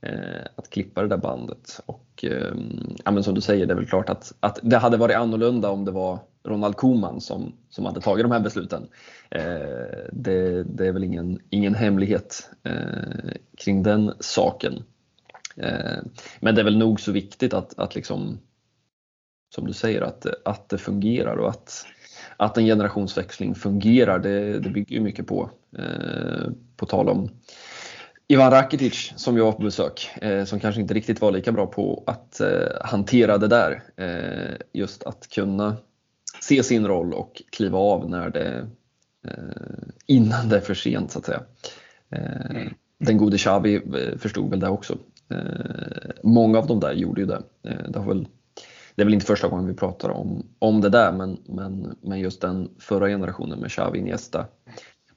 [0.02, 1.80] Eh, att klippa det där bandet.
[1.86, 2.54] Och eh,
[3.04, 5.70] ja, men som du säger, det är väl klart att, att det hade varit annorlunda
[5.70, 8.88] om det var Ronald Koeman som, som hade tagit de här besluten.
[9.30, 14.84] Eh, det, det, är väl ingen, ingen hemlighet eh, kring den saken.
[15.56, 15.98] Eh,
[16.40, 18.38] men det är väl nog så viktigt att, att liksom
[19.54, 21.86] som du säger, att, att det fungerar och att,
[22.36, 25.50] att en generationsväxling fungerar, det, det bygger ju mycket på.
[25.78, 27.30] Eh, på tal om
[28.32, 31.66] Ivan Rakitic som jag var på besök, eh, som kanske inte riktigt var lika bra
[31.66, 33.82] på att eh, hantera det där.
[33.96, 35.76] Eh, just att kunna
[36.40, 38.68] se sin roll och kliva av när det,
[39.26, 41.42] eh, innan det är för sent så att säga.
[42.10, 42.62] Eh,
[42.98, 43.82] den gode Xavi
[44.18, 44.98] förstod väl det också.
[46.22, 47.42] många av de där gjorde ju det.
[47.62, 48.28] det har väl
[48.94, 52.20] det är väl inte första gången vi pratar om, om det där men, men, men
[52.20, 54.46] just den förra generationen med Xavi, Iniesta,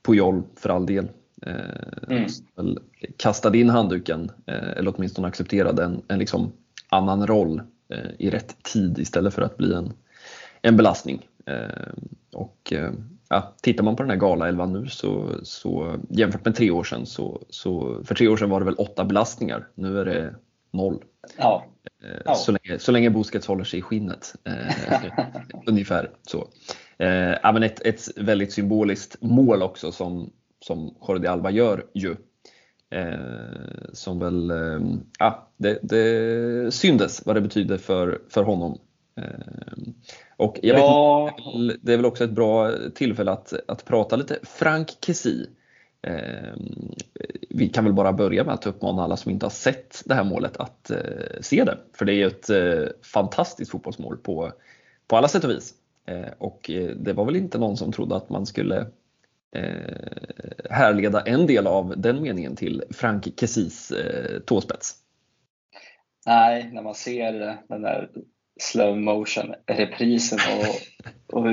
[0.06, 1.10] Puyol för all del.
[1.46, 2.16] Eh,
[2.58, 2.78] mm.
[3.18, 6.52] kastade in handduken eh, eller åtminstone accepterade en, en liksom
[6.90, 9.94] annan roll eh, i rätt tid istället för att bli en,
[10.62, 11.28] en belastning.
[12.34, 12.74] Och
[13.30, 17.06] ja, Tittar man på den här galaelvan nu så, så jämfört med tre år sedan
[17.06, 19.68] så, så för tre år sedan var det väl åtta belastningar.
[19.76, 20.36] Nu är det
[20.72, 21.04] noll.
[21.38, 21.66] Ja.
[22.26, 22.36] Ja.
[22.36, 24.34] Så, länge, så länge Busquets håller sig i skinnet.
[25.66, 26.48] Ungefär så.
[26.98, 30.32] Eh, men ett, ett väldigt symboliskt mål också som,
[30.68, 32.16] som Jordi Alba gör ju.
[32.90, 34.80] Eh, som väl, eh,
[35.20, 38.80] ja, det, det syndes vad det betyder för, för honom.
[39.16, 39.94] Eh,
[40.38, 41.26] och jag ja.
[41.26, 45.48] vet, det är väl också ett bra tillfälle att, att prata lite Frank Kessie
[46.06, 46.94] Ehm,
[47.50, 50.24] vi kan väl bara börja med att uppmana alla som inte har sett det här
[50.24, 50.98] målet att eh,
[51.42, 51.78] se det.
[51.94, 54.52] För det är ett eh, fantastiskt fotbollsmål på,
[55.08, 55.74] på alla sätt och vis.
[56.06, 58.88] Eh, och det var väl inte någon som trodde att man skulle
[60.70, 63.94] härleda en del av den meningen till Frank Kessis
[64.46, 64.96] tåspets.
[66.26, 68.10] Nej, när man ser den där
[68.62, 71.46] slow motion reprisen och, och,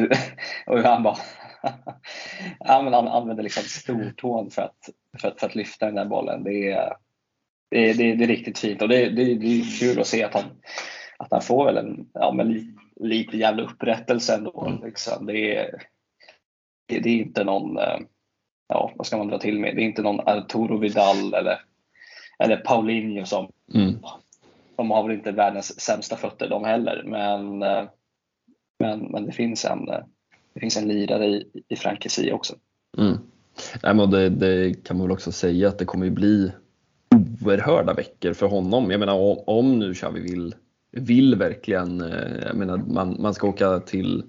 [0.67, 1.17] och hur han bara
[2.59, 4.89] ja, men han använder liksom stortån för att,
[5.21, 6.45] för, att, för att lyfta den där bollen.
[6.45, 6.97] Det är,
[7.71, 10.07] det är, det är, det är riktigt fint och det är, det är kul att
[10.07, 10.45] se att han,
[11.17, 14.67] att han får väl en ja, men lite jävla upprättelse ändå.
[14.67, 14.85] Mm.
[14.85, 15.27] Liksom.
[15.27, 15.83] Det, är,
[16.93, 17.99] det, det är inte någon, eh,
[18.69, 21.61] ja vad ska man dra till med, det är inte någon Arturo Vidal eller,
[22.39, 23.95] eller Paulinho som mm.
[24.77, 27.59] de har väl inte världens sämsta fötter de heller, men,
[28.79, 29.87] men, men det finns en,
[30.55, 32.55] det finns en lirare i, i Frank Kessie också.
[32.99, 33.19] Mm.
[33.83, 36.53] Nej, men det, det, kan man väl också säga att det kommer ju bli
[37.45, 38.91] oerhörda veckor för honom.
[38.91, 40.55] Jag menar om, om nu Xavi vill,
[40.93, 44.25] vill verkligen, eh, jag menar man, man ska åka till,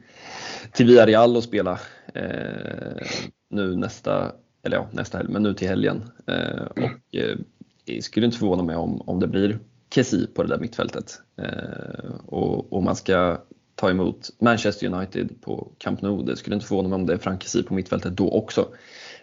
[0.71, 1.77] till Villarreal och spela eh,
[2.13, 3.07] Eh,
[3.49, 4.31] nu nästa,
[4.63, 6.03] eller ja, nästa helg, men nu till helgen.
[6.27, 7.37] Eh, och eh,
[7.85, 9.59] det skulle inte förvåna mig om, om det blir
[9.95, 11.21] Kessi på det där mittfältet.
[11.37, 13.37] Eh, och, och man ska
[13.75, 16.23] ta emot Manchester United på Camp Nou.
[16.23, 18.67] Det skulle inte förvåna mig om det är Frank Kessie på mittfältet då också.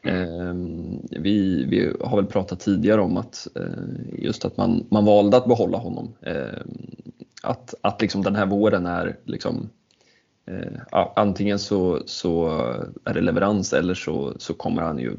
[0.02, 1.08] Mm.
[1.10, 5.48] Vi, vi, har väl pratat tidigare om att eh, just att man, man valde att
[5.48, 6.14] behålla honom.
[6.20, 6.60] Eh,
[7.42, 9.79] att, att liksom den här våren är liksom, eh,
[10.46, 12.48] Eh, ja, antingen så, så
[13.04, 15.16] är det leverans eller så, så kommer han ju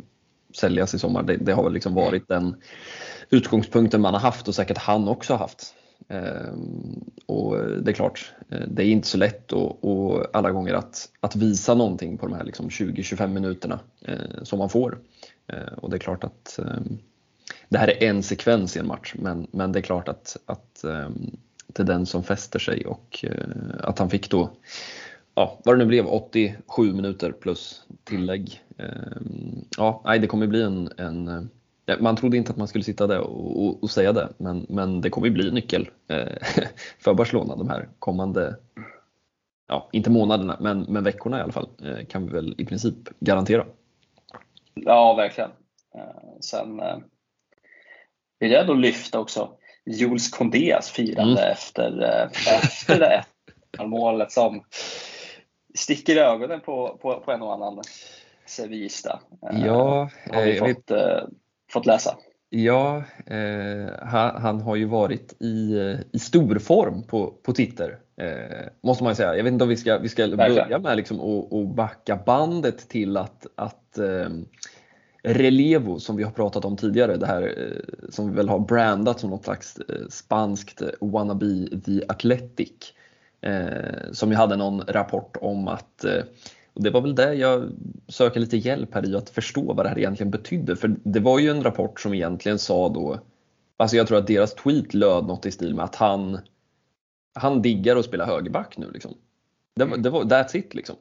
[0.56, 1.24] säljas i sommar.
[1.24, 2.56] Det, det har väl liksom varit den
[3.30, 5.74] utgångspunkten man har haft och säkert han också haft.
[6.08, 6.54] Eh,
[7.26, 11.10] och det är klart, eh, det är inte så lätt och, och alla gånger att,
[11.20, 15.00] att visa någonting på de här liksom 20-25 minuterna eh, som man får.
[15.48, 16.60] Eh, och det är klart att
[17.70, 20.84] det här är en sekvens i en match, men, men det är klart att, att
[20.84, 23.26] ehm, det är den som fäster sig och
[23.80, 24.50] att han fick då,
[25.42, 28.62] ja, vad det nu blev, 87 minuter plus tillägg.
[29.78, 31.50] Ja, nej, det kommer bli en, en
[32.00, 35.02] man trodde inte att man skulle sitta där och, och, och säga det, men, men
[35.02, 36.48] det kommer ju bli nyckel eh,
[37.00, 38.56] för Barcelona de här kommande,
[39.68, 42.96] ja inte månaderna, men, men veckorna i alla fall, eh, kan vi väl i princip
[43.20, 43.66] garantera.
[44.74, 45.50] Ja, verkligen.
[45.96, 46.82] Eh, sen
[48.40, 49.50] vill jag då lyfta också
[49.86, 51.52] Jules Condés firande mm.
[51.52, 52.02] efter,
[52.64, 53.24] efter det
[53.86, 54.64] målet som
[55.76, 57.82] sticker i ögonen på, på, på en och annan
[58.46, 59.20] sevista.
[59.42, 60.92] Ja, har vi fått,
[61.72, 62.18] fått läsa.
[62.54, 65.76] Ja, eh, han, han, har ju varit i,
[66.14, 69.36] i stor form på, på Twitter, eh, måste man säga.
[69.36, 72.90] Jag vet inte om vi ska, vi ska börja med liksom och, och backa bandet
[72.90, 74.30] till att, att eh,
[75.24, 79.20] Relevo, som vi har pratat om tidigare, det här eh, som vi väl har brandat
[79.20, 82.94] som något slags eh, spanskt wannabe The Athletic,
[83.42, 86.06] eh, som ju hade någon rapport om att
[86.74, 87.72] och det var väl det jag
[88.08, 90.76] söker lite hjälp här i att förstå vad det här egentligen betydde.
[90.76, 93.20] För det var ju en rapport som egentligen sa då,
[93.78, 96.40] alltså jag tror att deras tweet löd något i stil med att han,
[97.34, 99.14] han diggar att spela högerback nu liksom.
[99.76, 100.96] Det, var, det var, that's it liksom.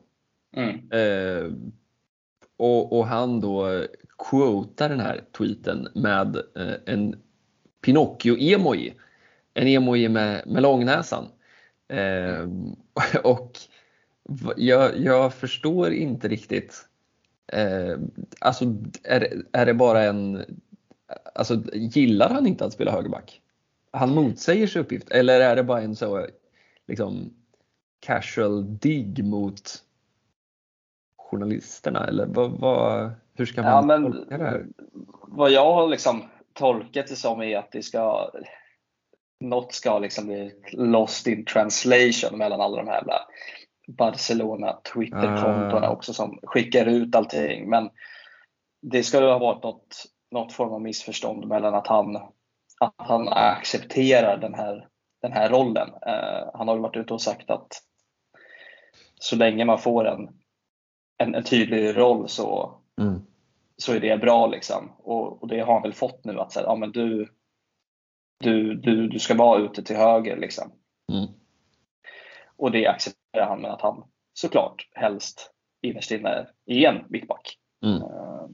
[0.56, 0.90] Mm.
[0.90, 1.52] Eh,
[2.56, 3.84] och, och, han då
[4.30, 7.16] quotar den här tweeten med eh, en
[7.86, 8.94] Pinocchio-emoji.
[9.54, 11.24] En emoji med, med långnäsan.
[11.90, 12.48] Eh,
[13.24, 13.58] och
[14.56, 16.88] jag, jag förstår inte riktigt.
[17.52, 17.98] Eh,
[18.40, 18.64] alltså
[19.04, 20.44] är, är det bara en,
[21.34, 23.40] alltså gillar han inte att spela högerback?
[23.90, 26.26] Han motsäger sig uppgift eller är det bara en så
[26.86, 27.34] liksom
[28.00, 29.84] casual dig mot
[31.16, 34.66] journalisterna eller vad, vad, hur ska man ja, men, tolka det här?
[35.22, 36.22] Vad jag har liksom
[36.52, 38.30] tolkat det som är att det ska
[39.40, 43.04] något ska liksom bli lost in translation mellan alla de här
[43.88, 45.90] Barcelona Twitter-kontona ah.
[45.90, 47.70] också som skickar ut allting.
[47.70, 47.90] Men
[48.82, 52.16] det ska ha varit något, något form av missförstånd mellan att han,
[52.80, 54.88] att han accepterar den här,
[55.22, 55.88] den här rollen.
[55.88, 57.82] Uh, han har varit ute och sagt att
[59.20, 60.28] så länge man får en,
[61.18, 63.20] en, en tydlig roll så, mm.
[63.76, 64.46] så är det bra.
[64.46, 64.92] Liksom.
[64.98, 66.40] Och, och, det har han väl fått nu.
[66.40, 67.28] att säga, ja, men du,
[68.40, 70.36] du, du, du ska vara ute till höger.
[70.36, 70.72] Liksom.
[71.12, 71.26] Mm.
[72.56, 75.50] Och det accepterar han med att han såklart helst
[75.82, 77.56] innerst inne är en mittback.
[77.84, 78.02] Mm.
[78.02, 78.48] Uh,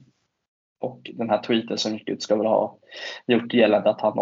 [0.79, 2.77] och den här tweeten som gick ut ska väl ha
[3.27, 4.15] gjort gällande att han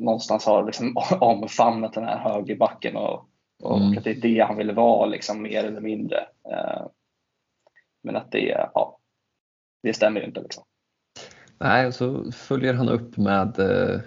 [0.00, 3.28] någonstans har liksom omfamnat den här högerbacken och,
[3.62, 3.98] och mm.
[3.98, 6.18] att det är det han vill vara liksom, mer eller mindre.
[6.48, 6.86] Uh,
[8.02, 8.98] men att det, ja,
[9.82, 10.40] det stämmer ju inte.
[10.40, 10.64] Liksom.
[11.58, 14.00] Nej, och så följer han upp med uh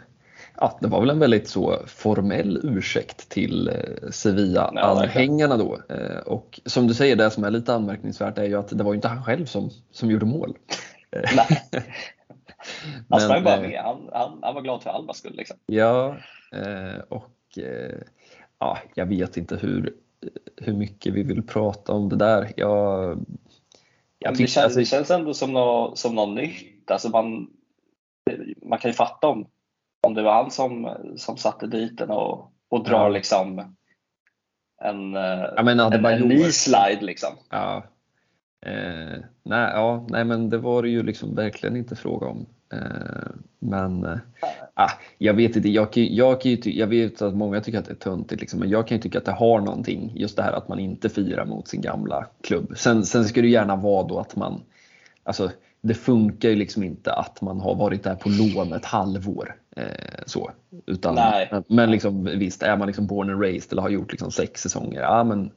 [0.61, 5.79] ja, det var väl en väldigt så formell ursäkt till eh, Sevilla-anhängarna då.
[5.89, 8.93] Eh, och som du säger, det som är lite anmärkningsvärt är ju att det var
[8.93, 10.57] inte han själv som, som gjorde mål.
[11.11, 11.61] Nej.
[13.09, 13.81] Han sprang bara med.
[13.83, 15.35] Han, han, han, var glad för Albas skull.
[15.35, 15.57] Liksom.
[15.65, 16.17] Ja,
[17.09, 17.59] och
[18.59, 19.93] ja, jag vet inte hur,
[20.57, 22.51] hur mycket vi vill prata om det där.
[22.55, 23.25] Jag,
[24.19, 26.91] jag det, känns, alltså, det känns ändå som något, som något nytt.
[26.91, 27.47] Alltså man,
[28.61, 29.47] man kan ju fatta om
[30.01, 33.09] om det var han som, som satte dit den och, och drar ja.
[33.09, 33.59] liksom
[34.81, 37.29] en, ja, men, en, en ny slide liksom.
[37.49, 37.83] Ja.
[38.65, 42.45] Eh, nej, ja, nej, men det var det ju liksom verkligen inte fråga om.
[42.73, 44.17] Eh, men eh,
[44.73, 47.95] ah, jag vet inte, jag, jag, jag, jag vet att många tycker att det är
[47.95, 50.67] töntigt, liksom, men jag kan ju tycka att det har någonting, just det här att
[50.67, 52.73] man inte firar mot sin gamla klubb.
[52.77, 54.61] Sen, sen ska det gärna vara då att man,
[55.23, 59.55] alltså det funkar ju liksom inte att man har varit där på lån ett halvår.
[59.75, 60.51] Eh, så.
[60.85, 64.31] Utan, men, men liksom, visst, är man liksom born and raised eller har gjort liksom
[64.31, 65.51] sex säsonger, ja men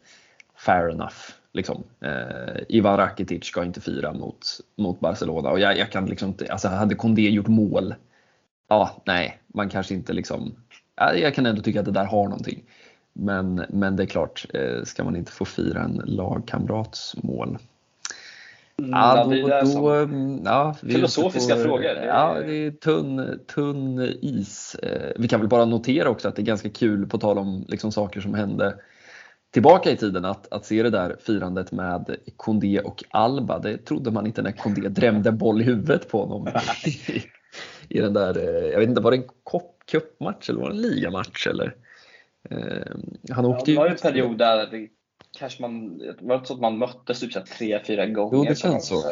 [0.57, 1.17] fair enough.
[1.53, 1.83] Liksom.
[2.01, 4.47] Eh, Ivan Rakitic ska inte fira mot,
[4.77, 7.95] mot Barcelona och jag, jag kan liksom inte, alltså hade Kondé gjort mål,
[8.69, 10.55] ja nej, man kanske inte liksom,
[10.97, 12.63] ja, jag kan ändå tycka att det där har någonting.
[13.13, 17.59] Men, men det är klart, eh, ska man inte få fira en lagkamrats mål
[18.77, 21.97] ja, då, då, då, mm, ja, filosofiska på, frågor.
[22.07, 24.75] Ja, det är tunn, tunn is.
[24.75, 27.65] Eh, vi kan väl bara notera också att det är ganska kul, på tal om
[27.69, 28.75] liksom saker som hände
[29.51, 33.59] tillbaka i tiden, att, att se det där firandet med Kondé och Alba.
[33.59, 36.49] Det trodde man inte när Kondé drämde boll i huvudet på honom.
[36.87, 37.23] I,
[37.89, 39.29] I den där, eh, jag vet inte, var det en
[39.91, 41.47] cupmatch eller var det en ligamatch?
[41.47, 41.75] Eller?
[42.51, 42.93] Eh,
[43.31, 44.89] han åkte ja, det var ju en period där det
[45.39, 48.37] kanske man, det var inte så att man möttes typ tre, fyra gånger.
[48.37, 49.03] Jo, det känns så.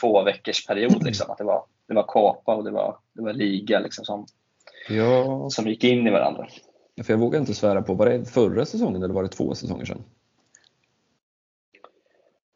[0.00, 1.30] Två veckors period liksom.
[1.30, 4.26] Att det var, det var Kapa och det var, det var liga liksom som,
[4.88, 5.50] ja.
[5.50, 6.46] som gick in i varandra.
[7.04, 9.84] För jag vågar inte svära på, var det förra säsongen eller var det två säsonger
[9.84, 10.02] sedan?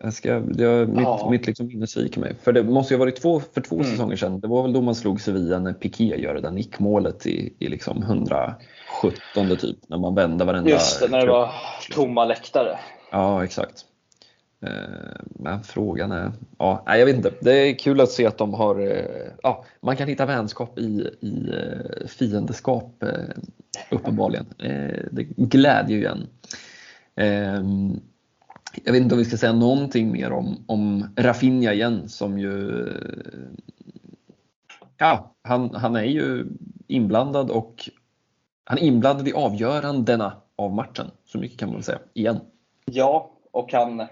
[0.03, 1.29] Jag ska, det, mitt ja.
[1.31, 2.35] mitt liksom minne sviker mig.
[2.43, 3.87] För det måste ju ha varit två, för två mm.
[3.87, 4.41] säsonger sedan.
[4.41, 7.69] Det var väl då man slog Sevilla när Piqué gör det där nickmålet i, i
[7.69, 9.77] liksom 117 typ.
[9.87, 10.71] När man vände varenda...
[10.71, 11.51] Just det, när det var
[11.91, 12.79] tomma läktare.
[13.13, 13.85] Ja, exakt.
[14.67, 17.33] Eh, men frågan är, ja, jag vet inte.
[17.41, 21.11] Det är kul att se att de har, eh, ja, man kan hitta vänskap i,
[21.21, 23.05] i eh, fiendeskap
[23.91, 24.47] uppenbarligen.
[25.11, 26.27] Det glädjer ju en.
[28.85, 32.87] Jag vet inte om vi ska säga någonting mer om, om Rafinha igen som ju,
[34.97, 36.47] ja, han, han är ju
[36.87, 37.91] inblandad och
[38.65, 41.11] han är inblandad i avgörandena av matchen.
[41.25, 42.41] Så mycket kan man säga, igen.
[42.85, 44.07] Ja, och han,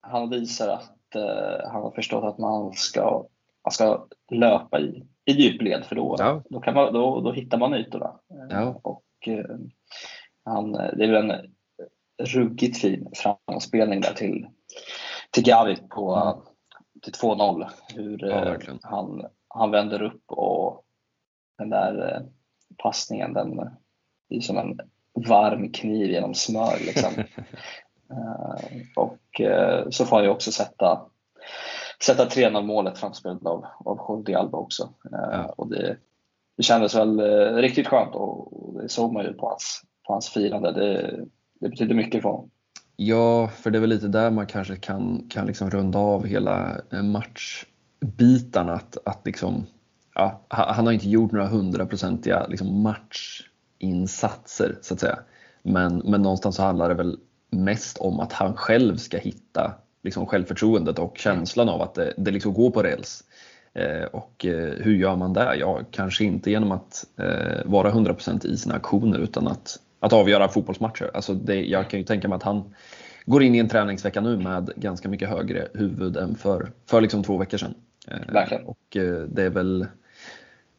[0.00, 3.26] han visar att eh, han har förstått att man ska,
[3.64, 6.42] man ska löpa i, i djupled för då, ja.
[6.50, 8.14] då, kan man, då, då hittar man ytorna.
[8.50, 8.80] Ja.
[8.82, 9.56] Och, eh,
[10.44, 11.53] han, det är väl en
[12.18, 14.46] ruggigt fin framspelning där till,
[15.30, 16.38] till Gavi på mm.
[17.02, 17.68] till 2-0.
[17.94, 20.84] Hur ja, eh, han, han vänder upp och
[21.58, 22.22] den där eh,
[22.82, 23.60] passningen den
[24.28, 24.78] är som en
[25.28, 26.76] varm kniv genom smör.
[26.80, 27.10] Liksom.
[28.10, 29.40] Eh, och
[29.90, 31.06] så får han ju också sätta,
[32.04, 34.88] sätta 3-0 målet framspelat av, av Jordi Alba också.
[35.10, 35.54] Ja.
[35.56, 35.96] Och det,
[36.56, 37.20] det kändes väl
[37.56, 40.72] riktigt skönt och det såg man ju på hans, på hans firande.
[40.72, 41.24] Det,
[41.64, 42.50] det betyder mycket för honom.
[42.96, 46.80] Ja, för det är väl lite där man kanske kan, kan liksom runda av hela
[46.92, 48.72] eh, matchbitarna.
[48.72, 49.66] Att, att liksom,
[50.14, 55.18] ja, han har inte gjort några hundraprocentiga liksom matchinsatser så att säga.
[55.62, 57.18] Men, men någonstans så handlar det väl
[57.50, 62.30] mest om att han själv ska hitta liksom självförtroendet och känslan av att det, det
[62.30, 63.24] liksom går på räls.
[63.74, 65.56] Eh, och eh, hur gör man det?
[65.56, 70.48] Ja, kanske inte genom att eh, vara 100% i sina aktioner utan att, att avgöra
[70.48, 71.10] fotbollsmatcher.
[71.14, 72.74] Alltså det, jag kan ju tänka mig att han
[73.26, 77.22] går in i en träningsvecka nu med ganska mycket högre huvud än för, för liksom
[77.22, 77.74] två veckor sedan.
[78.08, 78.64] Eh, Verkligen.
[78.64, 79.86] Och eh, det är väl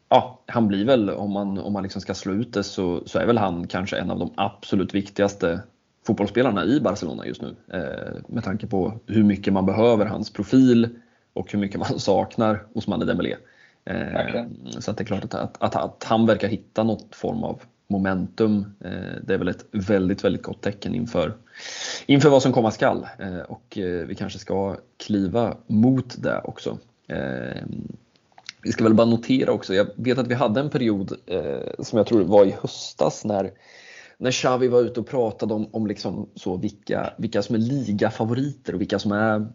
[0.10, 3.20] Ja, han blir väl, om man, om man liksom ska slå ut det, så, så
[3.20, 5.62] är väl han kanske en av de absolut viktigaste
[6.08, 7.56] fotbollsspelarna i Barcelona just nu.
[7.74, 10.90] Eh, med tanke på hur mycket man behöver hans profil
[11.34, 13.36] och hur mycket man saknar Ousmane Dembélé.
[13.86, 14.46] Eh,
[14.80, 18.66] så det är klart att, att, att, att, han verkar hitta något form av momentum.
[18.80, 21.34] Eh, det är väl ett väldigt, väldigt gott tecken inför,
[22.06, 23.08] inför vad som komma skall.
[23.20, 26.78] Eh, och eh, vi kanske ska kliva mot det också.
[28.62, 31.14] Vi ska väl bara notera också, jag vet att vi hade en period
[31.80, 33.52] som jag tror var i höstas när
[34.18, 38.76] när Xavi var ute och pratade om, om liksom så vilka, vilka som är ligafavoriter
[38.76, 39.48] och vilka som är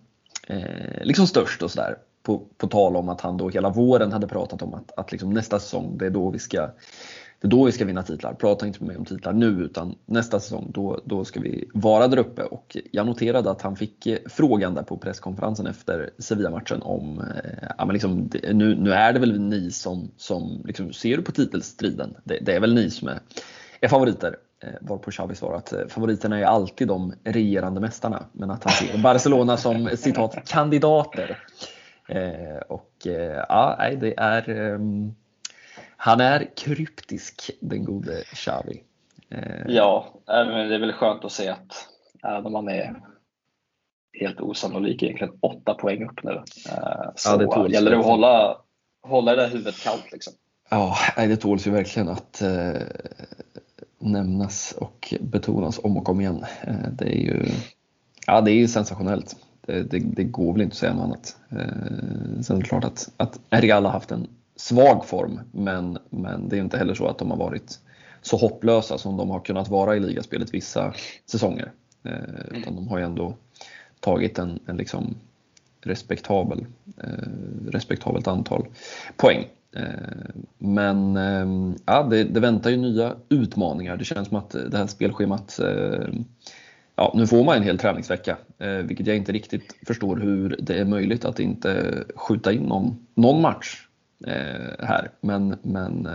[0.47, 1.97] eh, liksom störst och sådär.
[2.22, 5.31] På, på tal om att han då hela våren hade pratat om att, att liksom
[5.31, 6.70] nästa säsong, det är då vi ska
[7.41, 8.34] det är då vi ska vinna titlar.
[8.34, 12.09] Prata inte med mig om titlar nu utan nästa säsong då, då ska vi vara
[12.09, 12.43] där uppe.
[12.43, 17.68] Och jag noterade att han fick eh, frågan där på presskonferensen efter Sevilla-matchen om, eh,
[17.78, 21.32] ja, men liksom, nu, nu är det väl ni som, som liksom, ser du på
[21.32, 22.16] titelstriden?
[22.24, 23.20] Det, det är väl ni som är,
[23.80, 24.36] är favoriter?
[24.62, 28.72] Eh, varpå Xavi svarar att eh, favoriterna är alltid de regerande mästarna, men att han
[28.72, 31.38] ser Barcelona som citat kandidater.
[32.09, 32.91] Eh, och
[33.49, 35.14] ja, det är ehm,
[36.03, 38.83] han är kryptisk den gode Xavi.
[39.67, 41.89] Ja, det är väl skönt att se att
[42.23, 42.97] även om man är
[44.21, 45.35] helt osannolik egentligen.
[45.41, 46.43] Åtta poäng upp nu.
[47.17, 48.57] Så ja, det gäller det att hålla,
[49.03, 50.13] hålla det där huvudet kallt.
[50.13, 50.33] Liksom.
[50.71, 52.83] Ja, det tåls ju verkligen att eh,
[53.99, 56.45] nämnas och betonas om och om igen.
[56.63, 57.47] Eh, det är ju,
[58.27, 59.37] ja, det är ju sensationellt.
[59.61, 61.37] Det, det, det, går väl inte att säga något annat.
[61.51, 64.29] Eh, sen är det klart att, att Real har haft en
[64.61, 67.79] svag form, men, men det är inte heller så att de har varit
[68.23, 70.95] så hopplösa som de har kunnat vara i ligaspelet vissa
[71.27, 71.73] säsonger.
[72.03, 73.35] Eh, utan de har ju ändå
[74.01, 75.15] tagit en, en liksom
[75.81, 76.67] respektabel,
[77.03, 78.67] eh, respektabelt antal
[79.17, 79.47] poäng.
[79.77, 83.97] Eh, men eh, ja, det, det, väntar ju nya utmaningar.
[83.97, 86.09] Det känns som att det här spelschemat eh,
[86.97, 90.79] Ja, nu får man en hel träningsvecka, eh, vilket jag inte riktigt förstår hur det
[90.79, 93.87] är möjligt att inte skjuta in någon, någon match
[94.79, 95.11] här.
[95.21, 96.09] Men, men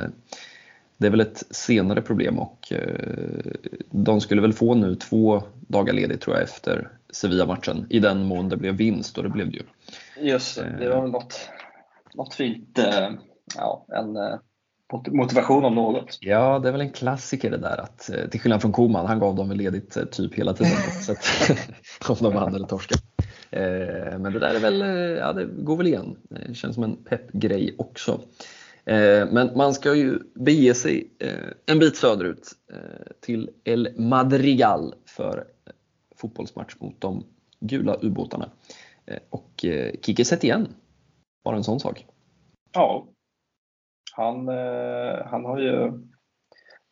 [0.98, 2.74] det är väl ett senare problem och
[3.92, 8.50] de skulle väl få nu två dagar ledigt tror jag efter Sevilla-matchen i den mån
[8.50, 9.64] det blev vinst och det blev det ju.
[10.30, 11.50] Just det, det var väl något,
[12.16, 12.80] något fint
[13.56, 14.40] ja, en eh,
[15.12, 16.18] motivation om något.
[16.22, 19.20] Ja, det är väl en klassiker det där att eh, till skillnad från Koman, han
[19.20, 21.50] gav dem väl ledigt eh, typ hela tiden så att,
[22.10, 23.02] om de vann eller torskade.
[24.20, 24.80] Men det där är väl,
[25.18, 26.18] ja det går väl igen.
[26.30, 28.20] Det känns som en peppgrej också.
[29.32, 31.10] Men man ska ju bege sig
[31.66, 32.52] en bit söderut
[33.22, 35.44] till El Madrigal för
[36.16, 37.24] fotbollsmatch mot de
[37.60, 38.50] gula ubåtarna.
[39.30, 39.66] Och
[40.02, 40.68] Kike Setien
[41.44, 42.06] var en sån sak.
[42.74, 43.08] Ja,
[44.16, 45.92] han, eh, han har ju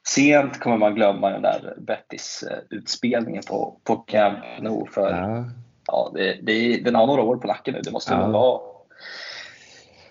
[0.08, 4.88] Sent kommer man glömma den där Bettis-utspelningen på, på Camp Nou.
[4.88, 5.46] För, ja.
[5.88, 7.82] Ja, det, det, den har några år på nacken nu.
[7.82, 8.28] Det måste ja.
[8.28, 8.62] vara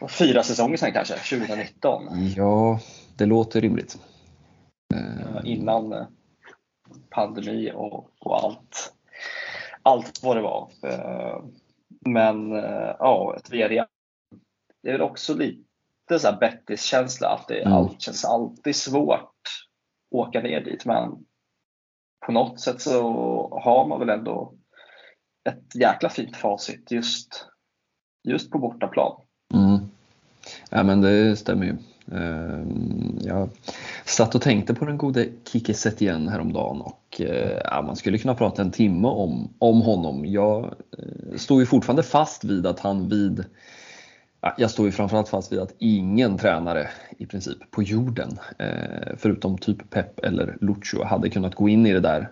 [0.08, 2.02] fyra säsonger sedan kanske, 2019.
[2.36, 2.80] Ja,
[3.16, 3.98] det låter rimligt.
[5.44, 6.06] Innan eh,
[7.10, 8.92] pandemi och, och allt,
[9.82, 10.70] allt vad det var.
[10.82, 11.44] Eh,
[12.00, 13.86] men eh, ja, ett VRE.
[14.82, 15.62] Det är väl också lite
[16.12, 17.72] lite så Bettis-känsla att det mm.
[17.72, 19.30] allt känns alltid svårt att
[20.10, 20.84] åka ner dit.
[20.84, 21.24] Men
[22.26, 23.02] på något sätt så
[23.62, 24.54] har man väl ändå
[25.44, 27.46] ett jäkla fint facit just,
[28.28, 29.20] just på bortaplan.
[29.54, 29.78] Mm.
[30.70, 31.76] Ja men det stämmer ju.
[32.12, 33.48] Ehm, jag
[34.04, 38.34] satt och tänkte på den gode Kike Setien häromdagen och eh, ja, man skulle kunna
[38.34, 40.26] prata en timme om, om honom.
[40.26, 40.64] Jag
[40.98, 43.44] eh, står ju fortfarande fast vid att han vid
[44.56, 46.88] jag står ju framförallt fast vid att ingen tränare
[47.18, 51.92] i princip på jorden, eh, förutom typ Pep eller Lucio, hade kunnat gå in i
[51.92, 52.28] det där,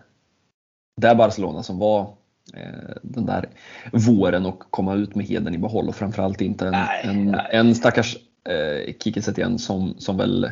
[0.97, 2.15] där Barcelona som var
[3.03, 3.49] den där
[3.93, 7.47] våren och komma ut med heden i behåll och framförallt inte en, nej, en, nej.
[7.51, 10.51] en stackars eh, Kike Setien som, som väl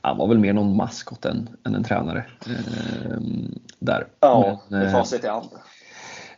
[0.00, 2.24] han var väl mer någon maskot än, än en tränare.
[2.46, 3.20] Eh,
[3.78, 4.06] där.
[4.20, 5.48] Ja, men, eh, facit i hand.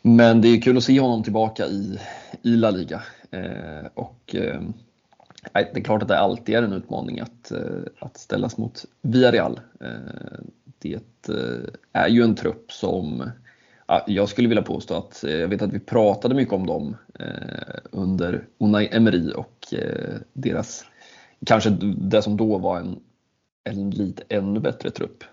[0.02, 1.98] Men det är kul att se honom tillbaka i,
[2.42, 3.02] i La Liga.
[3.30, 4.60] Eh, och eh,
[5.52, 7.60] det är klart att det alltid är en utmaning att, eh,
[7.98, 9.60] att ställas mot Villarreal.
[10.78, 11.00] Det
[11.92, 13.30] är ju en trupp som
[14.06, 17.76] jag skulle vilja påstå att, eh, jag vet att vi pratade mycket om dem eh,
[17.90, 20.84] under Unai Emery och eh, deras,
[21.46, 23.00] kanske det som då var en,
[23.64, 25.24] en lite ännu bättre trupp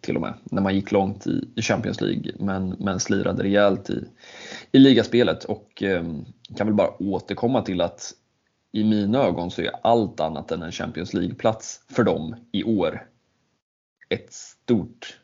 [0.00, 4.04] till och med, när man gick långt i, Champions League men, men slirade rejält i,
[4.72, 5.44] i ligaspelet.
[5.44, 5.82] Och
[6.56, 8.12] kan väl bara återkomma till att
[8.72, 13.08] i mina ögon så är allt annat än en Champions League-plats för dem i år
[14.08, 15.18] ett stort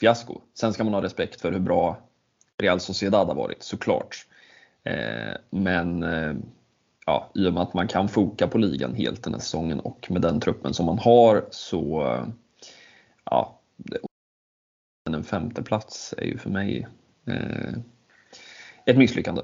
[0.00, 0.40] fiasko.
[0.54, 1.98] Sen ska man ha respekt för hur bra
[2.58, 4.26] Real Sociedad har varit såklart.
[4.82, 6.34] Eh, men eh,
[7.06, 10.10] ja, i och med att man kan foka på ligan helt den här säsongen och
[10.10, 12.02] med den truppen som man har så
[13.24, 13.60] ja,
[15.10, 16.86] en femte plats är ju för mig
[17.26, 17.72] eh,
[18.86, 19.42] ett misslyckande.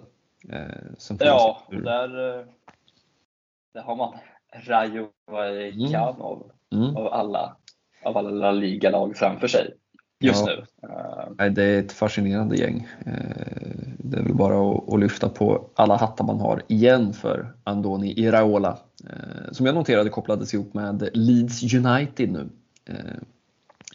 [0.48, 2.46] Eh, ja, där, eh,
[3.74, 4.18] där har man
[4.53, 6.84] Rayo Vallecano mm.
[6.84, 6.96] mm.
[6.96, 7.57] av, alla,
[8.05, 9.74] av alla La Liga-lag framför sig
[10.23, 10.64] just ja.
[11.39, 11.51] nu.
[11.51, 12.89] Det är ett fascinerande gäng.
[13.99, 18.79] Det är väl bara att, lyfta på alla hattar man har igen för Andoni Iraola
[19.53, 22.49] som jag noterade kopplades ihop med Leeds United nu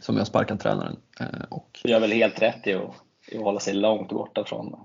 [0.02, 0.96] som jag sparkat tränaren.
[1.50, 1.80] Och...
[1.84, 2.92] Gör väl helt rätt i att,
[3.28, 4.76] i att hålla sig långt borta från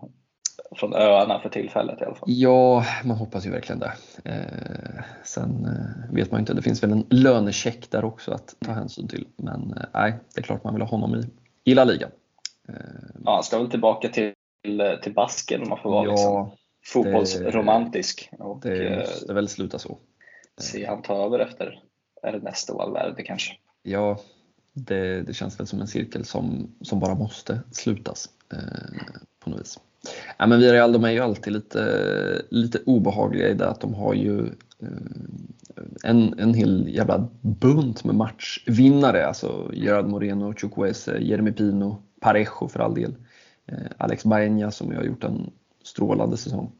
[0.76, 2.28] från öarna för tillfället i alla fall.
[2.32, 3.92] Ja, man hoppas ju verkligen det.
[4.24, 8.72] Eh, sen eh, vet man inte, det finns väl en lönecheck där också att ta
[8.72, 9.26] hänsyn till.
[9.36, 11.30] Men eh, nej, det är klart man vill ha honom i,
[11.70, 12.08] i La Liga.
[12.68, 12.74] Eh,
[13.24, 14.32] ja, han ska väl tillbaka till,
[15.02, 16.50] till basken om man får vara ja, liksom,
[16.84, 18.28] fotbollsromantisk.
[18.30, 19.98] Det, och, det måste väl sluta så.
[20.60, 21.82] Se han ta över efter
[22.22, 23.52] Ernesto Valverde kanske.
[23.82, 24.18] Ja,
[24.72, 28.28] det, det, känns väl som en cirkel som, som bara måste slutas.
[29.44, 29.78] På något vis.
[30.38, 34.14] Ja, men Villarreal de är ju alltid lite, lite obehagliga i det att de har
[34.14, 34.46] ju
[36.04, 39.26] en, en hel jävla bunt med matchvinnare.
[39.26, 43.14] Alltså Gerard Moreno, Chukwueze, Jeremy Pino, Parejo för all del.
[43.96, 45.50] Alex Baena som ju har gjort en
[45.84, 46.72] strålande säsong.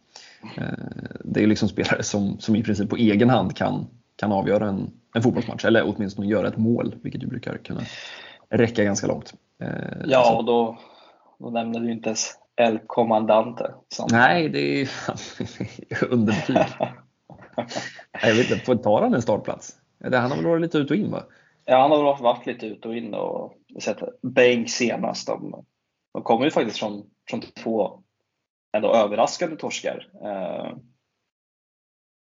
[1.24, 4.90] Det är liksom spelare som, som i princip på egen hand kan, kan avgöra en,
[5.14, 7.80] en fotbollsmatch eller åtminstone göra ett mål, vilket ju brukar kunna
[8.50, 9.34] räcka ganska långt.
[10.06, 10.78] Ja, och då,
[11.42, 13.74] då nämner du inte ens El Comandante.
[13.88, 14.08] Som...
[14.12, 14.88] Nej, det är
[16.10, 16.56] underbetyg.
[18.22, 19.76] jag vet inte, tar han en startplats?
[20.02, 21.22] Han har väl varit lite ut och in va?
[21.64, 25.26] Ja, han har varit lite ut och in och sett Bengt senast.
[25.26, 25.64] De,
[26.12, 28.02] de kommer ju faktiskt från, från två
[28.72, 30.08] ändå överraskande torskar.
[30.24, 30.76] Eh,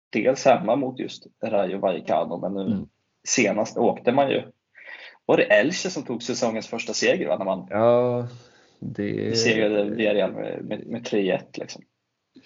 [0.09, 2.87] dels hemma mot just Rayo Vallecano, men nu mm.
[3.27, 4.51] senast åkte man ju.
[5.25, 7.27] Var det Elche som tog säsongens första seger?
[7.27, 7.37] Va?
[7.37, 8.27] När man ja,
[8.79, 9.37] det...
[9.37, 11.39] segrade Villarreal med, med, med 3-1.
[11.53, 11.81] Liksom.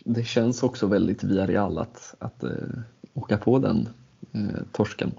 [0.05, 2.49] Det känns också väldigt Villarreal att, att uh,
[3.13, 3.89] åka på den
[4.35, 5.11] uh, torsken.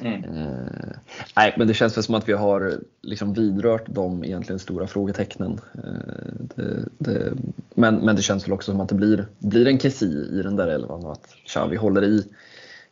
[0.00, 0.24] Mm.
[0.24, 0.66] Uh,
[1.36, 5.60] nej, men det känns väl som att vi har liksom vidrört de egentligen stora frågetecknen.
[6.54, 7.32] Det, det,
[7.74, 10.56] men, men det känns väl också som att det blir, blir en Kessi i den
[10.56, 12.24] där elvan och att Xavi håller i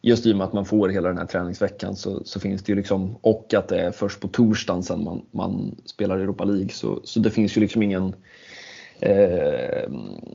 [0.06, 2.72] just i och med att man får hela den här träningsveckan så, så finns det
[2.72, 6.68] ju liksom, och att det är först på torsdagen sen man, man spelar Europa League
[6.68, 8.14] så, så det finns ju liksom ingen,
[9.00, 9.90] eh,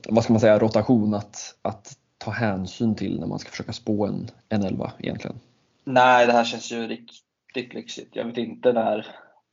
[0.08, 4.06] vad ska man säga, rotation att, att ta hänsyn till när man ska försöka spå
[4.06, 5.36] en, en elva egentligen.
[5.84, 8.16] Nej, det här känns ju riktigt lyxigt.
[8.16, 9.06] Jag vet inte när,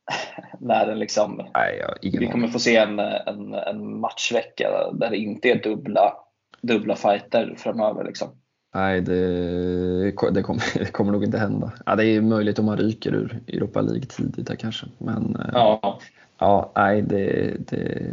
[0.60, 5.50] när den liksom, Nej, vi kommer få se en, en, en matchvecka där det inte
[5.50, 6.14] är dubbla,
[6.62, 8.04] dubbla fighter framöver.
[8.04, 8.30] Liksom.
[8.74, 11.72] Nej, det, det, kommer, det kommer nog inte hända.
[11.86, 14.86] Ja, det är möjligt om man ryker ur Europa League tidigt där kanske.
[14.98, 16.00] Men eh, ja,
[16.38, 18.04] ja nej, det, det,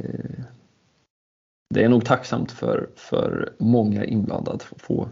[1.75, 5.09] det är nog tacksamt för, för många inblandade att få,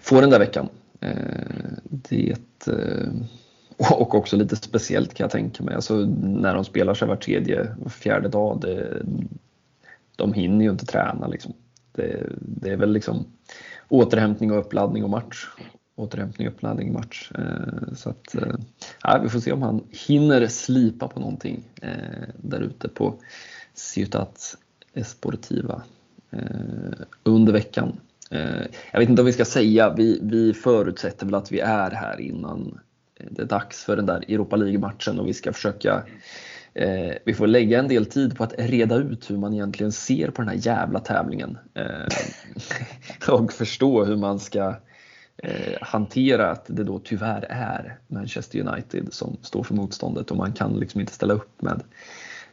[0.00, 0.68] få den där veckan.
[1.00, 2.36] Eh, det,
[2.66, 3.12] eh,
[3.78, 5.74] och också lite speciellt kan jag tänka mig.
[5.74, 9.02] Alltså, när de spelar sig var tredje, var fjärde dag, det,
[10.16, 11.26] de hinner ju inte träna.
[11.26, 11.52] Liksom.
[11.92, 13.26] Det, det är väl liksom
[13.92, 15.48] återhämtning och uppladdning och match.
[15.96, 17.32] Återhämtning, uppladdning, match.
[17.38, 18.54] Eh, så att, eh,
[19.02, 23.14] ja, vi får se om han hinner slipa på någonting eh, där ute på
[23.74, 24.56] Ciutat
[24.94, 25.82] Esportiva
[26.30, 28.00] eh, under veckan.
[28.30, 28.62] Eh,
[28.92, 32.20] jag vet inte om vi ska säga, vi, vi förutsätter väl att vi är här
[32.20, 32.80] innan
[33.14, 36.02] eh, det är dags för den där Europa League-matchen och vi ska försöka
[36.74, 40.30] Eh, vi får lägga en del tid på att reda ut hur man egentligen ser
[40.30, 41.58] på den här jävla tävlingen.
[41.74, 44.74] Eh, och förstå hur man ska
[45.36, 50.52] eh, hantera att det då tyvärr är Manchester United som står för motståndet och man
[50.52, 51.82] kan liksom inte ställa upp med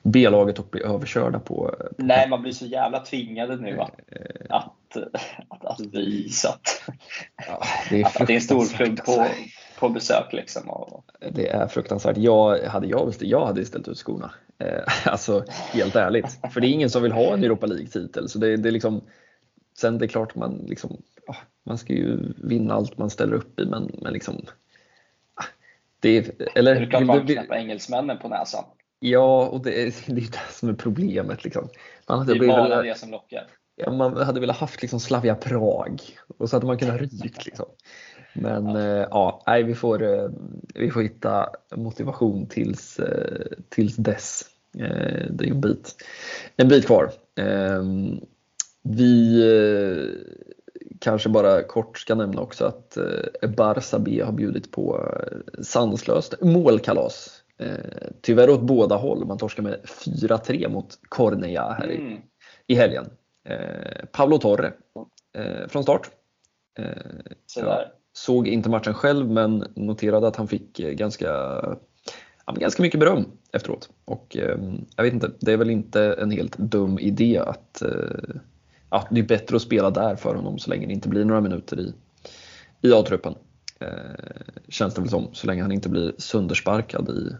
[0.03, 4.45] B-laget och bli överkörda på, på Nej, man blir så jävla tvingade nu att, eh,
[4.49, 4.97] att,
[5.47, 6.91] att, att visa att,
[7.47, 9.27] ja, det, är att det är en stor klubb på,
[9.79, 10.33] på besök.
[10.33, 10.69] Liksom.
[10.69, 11.03] Och...
[11.31, 12.17] Det är fruktansvärt.
[12.17, 14.31] Jag hade, jag, jag hade ställt ut skorna.
[14.57, 16.39] Eh, alltså helt ärligt.
[16.53, 18.29] För det är ingen som vill ha en Europa League-titel.
[18.29, 19.01] Så det, det är liksom,
[19.77, 20.97] sen det är klart man, liksom,
[21.65, 24.41] man ska ju vinna allt man ställer upp i men, men liksom
[25.99, 28.63] det är, eller, det är klart man knäppa engelsmännen på näsan.
[28.99, 31.43] Ja, och det är, det är det som är problemet.
[31.43, 31.69] Liksom.
[32.07, 33.47] Man hade det är bara det som lockar.
[33.75, 36.01] Ja, man hade velat haft liksom Slavia Prag
[36.37, 37.45] och så hade man kunnat rykt.
[37.45, 37.65] Liksom.
[38.41, 40.29] Men ja, eh, ja nej, vi, får, eh,
[40.75, 44.45] vi får hitta motivation tills, eh, tills dess.
[44.77, 45.95] Eh, det är en bit,
[46.55, 47.11] en bit kvar.
[47.35, 48.19] Ehm,
[48.81, 50.05] vi eh,
[50.99, 55.11] kanske bara kort ska nämna också att eh, Barça B har bjudit på
[55.61, 57.35] sanslöst målkalas.
[58.21, 59.25] Tyvärr åt båda håll.
[59.25, 62.11] Man torskar med 4-3 mot Cornea här mm.
[62.11, 62.21] i,
[62.67, 63.09] i helgen.
[64.11, 64.73] Pablo Torre
[65.67, 66.09] från start.
[67.55, 71.61] Ja, Såg inte matchen själv men noterade att han fick eh, ganska,
[72.55, 73.89] ganska mycket beröm efteråt.
[74.05, 74.57] Och eh,
[74.95, 78.35] jag vet inte, det är väl inte en helt dum idé att eh,
[78.89, 81.41] ja, det är bättre att spela där för honom så länge det inte blir några
[81.41, 81.93] minuter i,
[82.81, 83.35] i A-truppen.
[83.79, 83.87] Eh,
[84.67, 87.35] känns det väl som, så länge han inte blir söndersparkad i,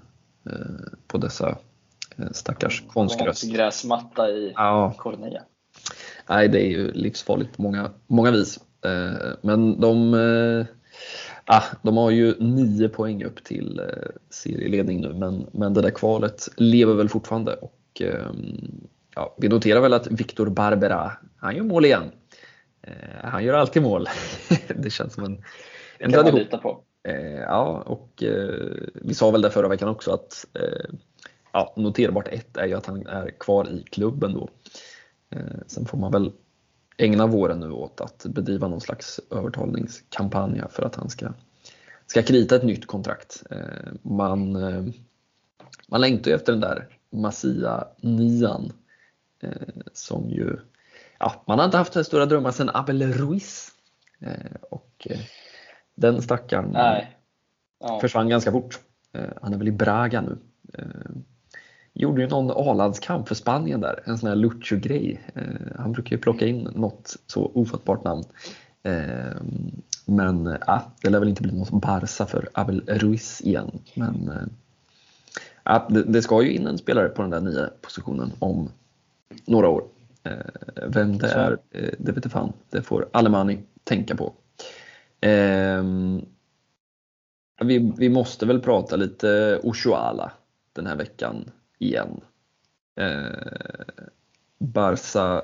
[1.07, 1.57] på dessa
[2.31, 3.43] stackars konstgräs.
[3.43, 4.93] Gräsmatta i ja.
[4.97, 5.43] Cornelia.
[6.29, 8.59] Nej, det är ju livsfarligt på många, många vis.
[8.85, 10.13] Eh, men de,
[11.45, 15.89] ah, de har ju nio poäng upp till eh, serieledning nu men, men det där
[15.89, 18.01] kvalet lever väl fortfarande och
[19.15, 22.11] ja, vi noterar väl att Victor Barbera, han gör mål igen.
[23.23, 24.07] Han gör alltid mål.
[24.75, 25.43] det känns som en,
[25.97, 26.39] en tradition.
[26.39, 26.83] lita på.
[27.47, 28.23] Ja, och
[28.93, 30.45] vi sa väl det förra veckan också att
[31.53, 34.49] ja, noterbart ett är ju att han är kvar i klubben då.
[35.67, 36.31] Sen får man väl
[36.99, 41.33] ägna våren nu åt att bedriva någon slags övertalningskampanj för att han ska,
[42.07, 43.43] ska krita ett nytt kontrakt.
[44.01, 44.51] Man,
[45.87, 48.73] man längtar ju efter den där Masia Nian
[49.93, 50.57] som ju
[51.19, 53.71] ja, man har inte haft så stora drömmar sedan Abel Ruiz.
[54.69, 55.07] Och
[55.95, 56.71] den stackaren
[57.79, 57.99] ja.
[58.01, 58.79] försvann ganska fort.
[59.41, 60.37] Han är väl i Braga nu
[61.99, 65.21] gjorde ju någon A-landskamp för Spanien där, en sån här Lucho-grej.
[65.35, 65.43] Eh,
[65.79, 68.23] han brukar ju plocka in något så ofattbart namn.
[68.83, 69.41] Eh,
[70.05, 73.71] men ja, det lär väl inte bli något Barca för Abel Ruiz igen.
[73.93, 74.31] Men
[75.65, 78.69] eh, det, det, ska ju in en spelare på den där nya positionen om
[79.45, 79.83] några år.
[80.87, 81.57] Vem det är,
[81.97, 82.53] det vet fan.
[82.69, 84.33] Det får Alemani tänka på.
[87.61, 90.31] Vi, vi måste väl prata lite Oshuala
[90.73, 92.21] den här veckan igen.
[92.95, 94.07] Eh,
[94.57, 95.35] Barca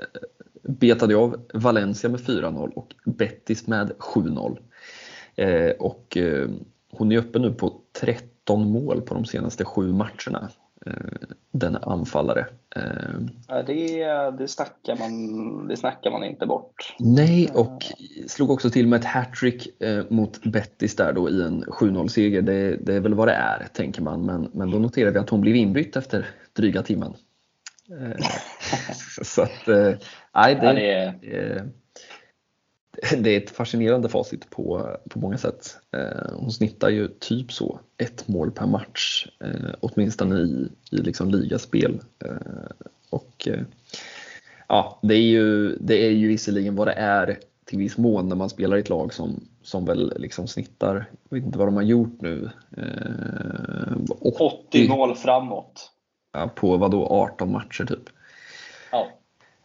[0.00, 0.20] eh,
[0.62, 4.58] betade av Valencia med 4-0 och Betis med 7-0.
[5.36, 6.48] Eh, och eh,
[6.90, 10.50] hon är uppe nu på 13 mål på de senaste sju matcherna.
[10.86, 10.92] Eh,
[11.52, 12.46] den anfallare.
[12.76, 14.06] Eh, det,
[14.38, 16.94] det, snackar man, det snackar man inte bort.
[16.98, 17.84] Nej, och
[18.26, 22.42] slog också till med ett hattrick eh, mot Bettis där då i en 7-0-seger.
[22.42, 24.26] Det, det, är väl vad det är, tänker man.
[24.26, 27.14] Men, men då noterar vi att hon blev inbytt efter dryga timmen.
[29.22, 31.68] Så att, nej, det, ja, det är
[33.18, 35.76] det är ett fascinerande facit på, på många sätt.
[35.92, 41.30] Eh, hon snittar ju typ så ett mål per match, eh, åtminstone i, i liksom
[41.30, 42.00] ligaspel.
[42.24, 43.48] Eh, och,
[44.68, 48.36] ja, det, är ju, det är ju visserligen vad det är till viss mån när
[48.36, 51.74] man spelar i ett lag som, som väl liksom snittar, jag vet inte vad de
[51.74, 52.50] har gjort nu.
[54.20, 54.36] 80,
[54.68, 55.90] 80 mål framåt.
[56.32, 58.08] Ja, på vad då 18 matcher typ.
[58.90, 59.08] Ja.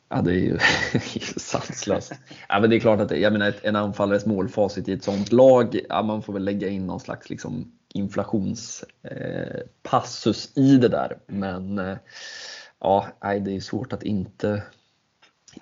[0.09, 0.57] Ja, det är ju
[1.37, 2.13] sanslöst.
[2.49, 5.79] Ja, men det är klart att jag menar, en anfallares målfacit i ett sånt lag,
[5.89, 11.17] ja, man får väl lägga in någon slags liksom, inflationspassus eh, i det där.
[11.27, 11.97] Men eh,
[12.79, 14.63] ja, nej, det är svårt att inte,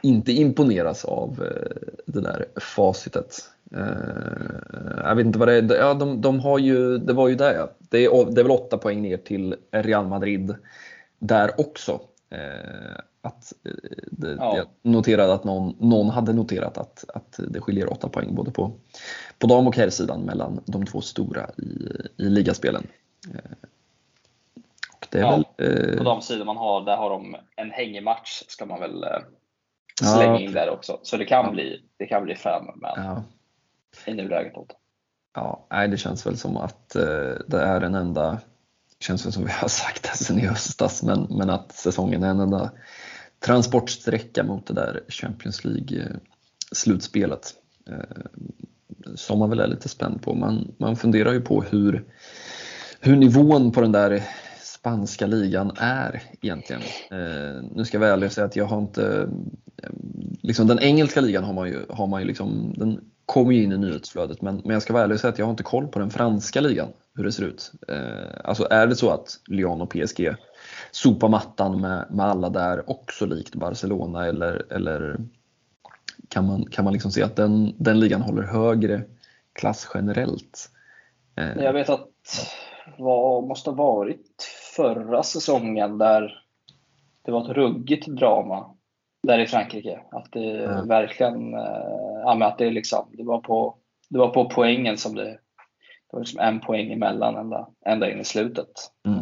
[0.01, 1.71] inte imponeras av eh,
[2.05, 3.49] det där facitet.
[3.75, 3.87] Eh,
[5.03, 5.75] jag vet inte vad det är.
[5.75, 7.71] Ja, de, de har ju, det var ju det ja.
[7.79, 10.55] Det är, det är väl åtta poäng ner till Real Madrid
[11.19, 12.01] där också.
[12.29, 13.71] Eh, att, eh,
[14.11, 14.57] det, ja.
[14.57, 18.71] Jag noterade att någon, någon hade noterat att, att det skiljer 8 poäng både på,
[19.39, 22.87] på dam och herrsidan mellan de två stora i, i ligaspelen.
[23.33, 23.51] Eh,
[24.93, 27.71] och det är ja, väl, eh, på de sidor man har, där har de en
[27.71, 29.09] hängmatch ska man väl eh,
[30.01, 30.99] slänga ja, in där också.
[31.03, 31.51] Så det kan, ja.
[31.51, 33.23] bli, det kan bli fem, men ja.
[34.05, 34.75] i nuläget 8.
[35.33, 38.39] Ja, nej, det känns väl som att eh, det är den enda
[38.99, 42.29] känns väl som vi har sagt det sen i höstas, men, men att säsongen är
[42.29, 42.71] en enda
[43.39, 47.53] transportsträcka mot det där Champions League-slutspelet.
[47.89, 47.95] Eh,
[49.15, 50.35] som man väl är lite spänd på.
[50.35, 52.03] Man, man funderar ju på hur,
[52.99, 54.23] hur nivån på den där
[54.61, 56.81] spanska ligan är egentligen.
[57.11, 59.29] Eh, nu ska jag vara ärlig och säga att jag har inte,
[59.83, 59.89] eh,
[60.41, 63.71] liksom den engelska ligan har man ju, har man ju liksom, den kommer ju in
[63.71, 65.87] i nyhetsflödet men, men jag ska vara ärlig och säga att jag har inte koll
[65.87, 67.71] på den franska ligan, hur det ser ut.
[67.87, 67.97] Eh,
[68.43, 70.35] alltså är det så att Lyon och PSG
[70.91, 75.17] sopa mattan med, med alla där också likt Barcelona eller, eller
[76.29, 79.01] kan man, kan man liksom se att den, den ligan håller högre
[79.53, 80.69] klass generellt?
[81.35, 81.63] Eh.
[81.63, 82.09] Jag vet att
[82.97, 84.43] vad måste ha varit
[84.75, 86.43] förra säsongen där
[87.21, 88.75] det var ett ruggigt drama
[89.23, 89.99] där i Frankrike.
[90.11, 90.87] Att det mm.
[90.87, 93.77] verkligen, eh, ja, att det, liksom, det, var på,
[94.09, 95.39] det var på poängen som det, det
[96.11, 98.71] var liksom en poäng emellan ända, ända in i slutet.
[99.05, 99.16] Mm.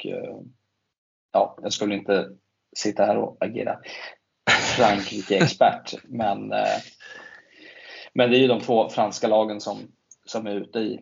[0.00, 0.40] Och eh,
[1.32, 2.28] ja, jag skulle inte
[2.76, 3.78] sitta här och agera
[4.76, 6.78] Frankrike-expert, men, eh,
[8.14, 9.78] men det är ju de två franska lagen som,
[10.26, 11.00] som är ute i,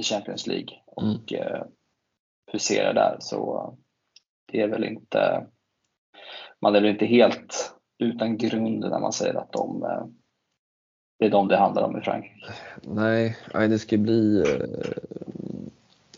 [0.00, 1.68] i Champions League och mm.
[2.52, 3.16] huserar där.
[3.20, 3.74] Så
[4.52, 5.46] det är väl inte,
[6.60, 9.80] man är väl inte helt utan grund när man säger att de,
[11.18, 12.52] det är de det handlar om i Frankrike.
[12.82, 14.44] Nej, det ska bli,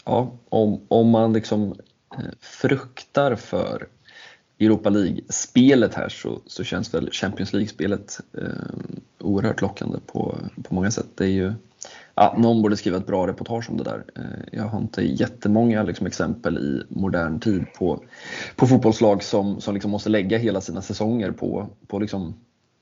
[0.05, 1.75] ja, om, om man liksom
[2.19, 3.89] Eh, fruktar för
[4.61, 8.49] Europa League-spelet här så, så känns väl Champions League-spelet eh,
[9.19, 11.07] oerhört lockande på, på många sätt.
[11.15, 11.53] Det är ju,
[12.15, 14.05] ja, någon borde skriva ett bra reportage om det där.
[14.17, 18.03] Eh, jag har inte jättemånga liksom, exempel i modern tid på,
[18.57, 22.35] på fotbollslag som, som liksom måste lägga hela sina säsonger på, på liksom,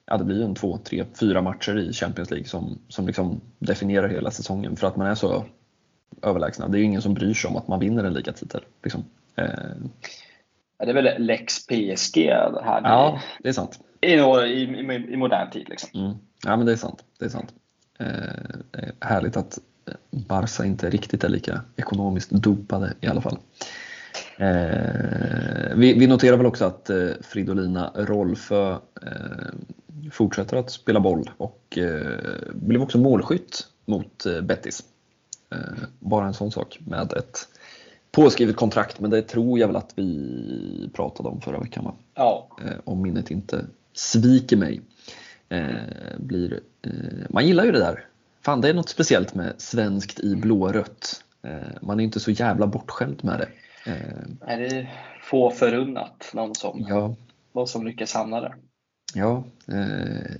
[0.06, 4.08] ja, det blir en två, tre, fyra matcher i Champions League som, som liksom definierar
[4.08, 5.44] hela säsongen för att man är så
[6.22, 6.68] överlägsna.
[6.68, 8.60] Det är ju ingen som bryr sig om att man vinner en ligatitel.
[8.82, 9.04] Liksom.
[9.36, 9.46] Eh,
[10.78, 12.16] det är väl lex PSG
[12.64, 13.80] här ja, det är sant.
[14.00, 15.68] i, i, i, i modern tid.
[15.68, 16.00] Liksom.
[16.00, 16.16] Mm.
[16.44, 17.04] Ja, men det är sant.
[17.18, 17.54] Det är sant.
[17.98, 19.58] Eh, härligt att
[20.10, 23.38] Barca inte riktigt är lika ekonomiskt dopade i alla fall.
[24.36, 28.72] Eh, vi, vi, noterar väl också att eh, Fridolina Rolfö
[29.02, 34.82] eh, fortsätter att spela boll och eh, blev också målskytt mot eh, Betis.
[35.50, 35.58] Eh,
[35.98, 37.48] bara en sån sak med ett
[38.12, 41.84] påskrivet kontrakt, men det tror jag väl att vi pratade om förra veckan.
[41.84, 41.94] Va?
[42.14, 42.48] Ja.
[42.64, 44.80] Eh, om minnet inte sviker mig.
[45.48, 45.66] Eh,
[46.18, 46.90] blir, eh,
[47.30, 48.06] man gillar ju det där.
[48.44, 51.24] Fan, det är något speciellt med svenskt i blårött.
[51.80, 53.48] man är inte så jävla bortskämd med det.
[54.46, 54.92] Nej, det är
[55.22, 57.14] få förunnat någon som, ja.
[57.52, 58.54] någon som lyckas hamna där.
[59.14, 59.44] Ja,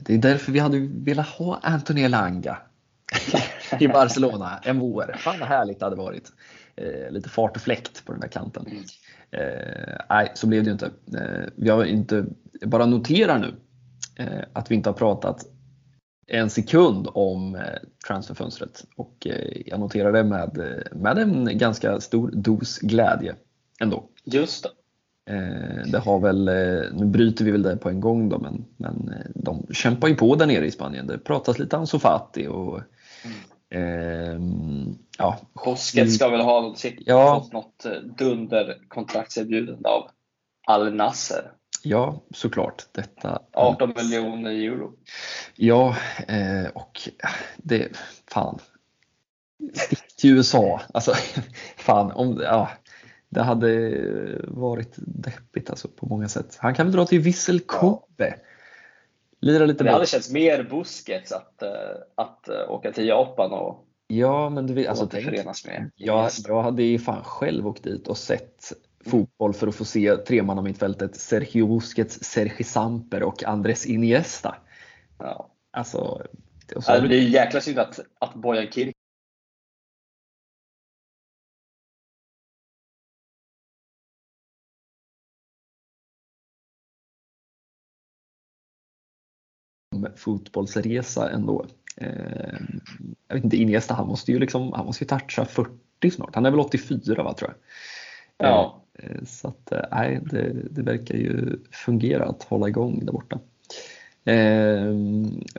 [0.00, 2.58] det är därför vi hade velat ha Anthony Elanga
[3.80, 5.14] i Barcelona en vår.
[5.18, 6.32] Fan vad härligt det hade varit
[7.10, 8.66] lite fart och fläkt på den där kanten.
[8.66, 8.84] Mm.
[9.32, 10.90] Eh, nej, så blev det ju inte.
[11.14, 12.24] Eh, vi har inte,
[12.66, 13.54] bara noterar nu
[14.24, 15.46] eh, att vi inte har pratat
[16.26, 17.62] en sekund om eh,
[18.06, 23.34] transferfönstret och eh, jag noterar det med, med en ganska stor dos glädje
[23.80, 24.04] ändå.
[24.24, 24.70] Just det.
[25.86, 26.44] Det har väl,
[26.94, 30.34] nu bryter vi väl det på en gång då, men, men de kämpar ju på
[30.34, 31.06] där nere i Spanien.
[31.06, 32.80] Det pratas lite Ansu Fati och
[33.24, 33.36] mm.
[33.72, 34.38] Eh,
[35.18, 35.38] ja.
[35.64, 37.40] Busquets ska väl ha ja.
[37.40, 40.10] fått något eh, dunderkontraktserbjudande av
[40.66, 41.52] Al Nasser.
[41.82, 42.86] Ja, såklart.
[42.92, 44.92] Detta 18 miljoner euro.
[45.56, 45.96] Ja,
[46.28, 47.00] eh, och
[47.56, 47.88] det,
[48.32, 48.58] fan.
[49.74, 50.80] Stick till USA.
[50.94, 51.14] Alltså,
[51.76, 52.70] fan, om, ja,
[53.28, 56.56] det hade varit deppigt alltså, på många sätt.
[56.60, 58.04] Han kan väl dra till Vissel Kobe.
[58.18, 58.51] Ja.
[59.42, 61.70] Lira lite det hade känts mer Busquets att, eh,
[62.14, 65.90] att eh, åka till Japan och Ja, men du vet, alltså, förenas med.
[65.96, 68.72] Jag, jag hade ju fan själv åkt dit och sett
[69.06, 74.56] fotboll för att få se tremannamittfältet Sergio Busquets, Sergi Samper och Andres Iniesta.
[75.18, 75.50] Ja.
[75.70, 76.22] Alltså,
[76.66, 78.94] det, ja, det är jäkla synd att, att Bojan Kirk
[90.16, 91.66] fotbollsresa ändå.
[91.96, 92.54] Eh,
[93.28, 96.34] jag vet inte, Iniesta han måste ju liksom, han måste ju toucha 40 snart.
[96.34, 98.48] Han är väl 84 va tror jag.
[98.48, 98.82] Ja.
[98.98, 103.38] Eh, så att eh, nej, det, det verkar ju fungera att hålla igång där borta.
[104.24, 104.94] Eh,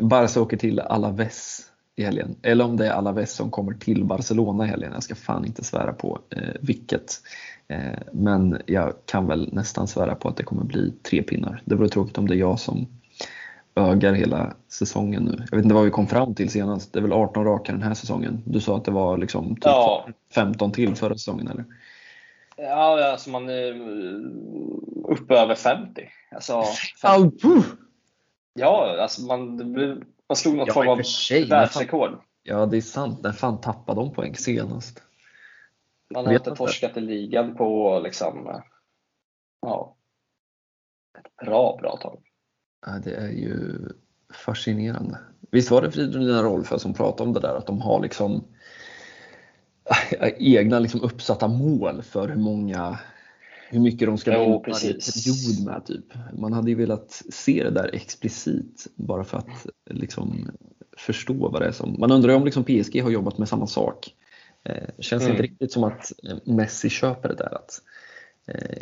[0.01, 2.35] Barca åker till Alaves i helgen.
[2.41, 4.91] Eller om det är Alaves som kommer till Barcelona i helgen.
[4.93, 7.21] Jag ska fan inte svära på eh, vilket.
[7.67, 11.61] Eh, men jag kan väl nästan svära på att det kommer bli tre pinnar.
[11.65, 12.87] Det vore tråkigt om det är jag som
[13.75, 15.45] ögar hela säsongen nu.
[15.49, 16.93] Jag vet inte vad vi kom fram till senast.
[16.93, 18.41] Det är väl 18 raka den här säsongen.
[18.45, 20.07] Du sa att det var liksom typ ja.
[20.35, 21.65] 15 till förra säsongen eller?
[22.55, 23.73] Ja, alltså man är
[25.03, 26.09] uppe över 50.
[26.31, 26.63] Alltså,
[27.01, 27.47] 50.
[28.53, 29.55] Ja, alltså man,
[30.27, 31.01] man slog något ja, form av
[31.49, 32.21] världsrekord.
[32.43, 33.21] Ja, det är sant.
[33.23, 35.03] När fan tappade de poäng senast?
[36.13, 38.61] Man har inte torskat i ligan på liksom,
[39.61, 39.95] ja,
[41.17, 42.32] ett bra, bra tag.
[42.85, 43.79] Ja, det är ju
[44.33, 45.17] fascinerande.
[45.51, 48.43] Visst var det Fridolina Rolfö som pratade om det där att de har liksom
[50.19, 52.99] äh, egna liksom uppsatta mål för hur många
[53.69, 55.85] hur mycket de ska vinna varje period med.
[55.85, 56.05] Typ.
[56.33, 60.51] Man hade ju velat se det där explicit bara för att liksom
[60.97, 61.95] förstå vad det är som...
[61.99, 64.15] Man undrar om liksom PSG har jobbat med samma sak.
[64.63, 65.31] Eh, känns mm.
[65.31, 66.11] inte riktigt som att
[66.45, 67.55] Messi köper det där.
[67.55, 68.02] Att eh,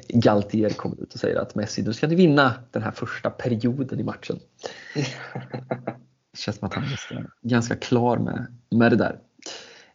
[0.08, 4.00] Galtier kommer ut och säger att Messi, nu ska ni vinna den här första perioden
[4.00, 4.40] i matchen.
[6.32, 9.20] det känns som att han är ganska klar med, med det där.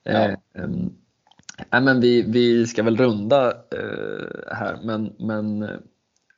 [0.03, 0.13] Ja.
[0.13, 0.37] Eh,
[1.73, 5.69] äh, men vi, vi ska väl runda eh, här, men, men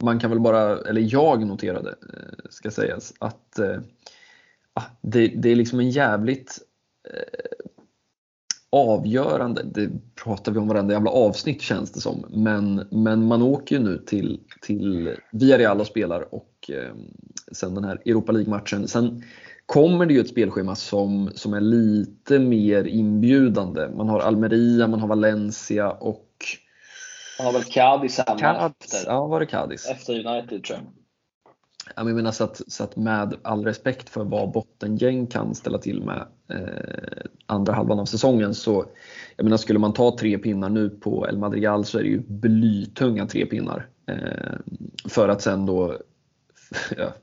[0.02, 3.80] man kan väl bara, eller jag noterade, eh, ska sägas, att eh,
[4.72, 6.58] ah, det, det är liksom en jävligt
[7.14, 7.67] eh,
[8.70, 9.90] avgörande, det
[10.24, 13.98] pratar vi om varenda jävla avsnitt känns det som, men, men man åker ju nu
[13.98, 16.94] till, till Villarreal och spelar och eh,
[17.52, 18.88] sen den här Europa League-matchen.
[18.88, 19.22] Sen
[19.66, 23.88] kommer det ju ett spelschema som, som är lite mer inbjudande.
[23.88, 26.28] Man har Almeria, man har Valencia och
[27.38, 29.86] man har väl Cadiz hemma Cadiz, efter, ja, var det Cadiz?
[29.86, 30.97] efter United tror jag.
[31.96, 36.02] Jag menar så att, så att med all respekt för vad bottengäng kan ställa till
[36.02, 38.84] med eh, andra halvan av säsongen så
[39.36, 42.22] jag menar skulle man ta tre pinnar nu på El Madrigal så är det ju
[42.26, 43.86] blytunga tre pinnar.
[44.06, 44.58] Eh,
[45.08, 45.98] för att sen då,
[46.96, 47.14] ja,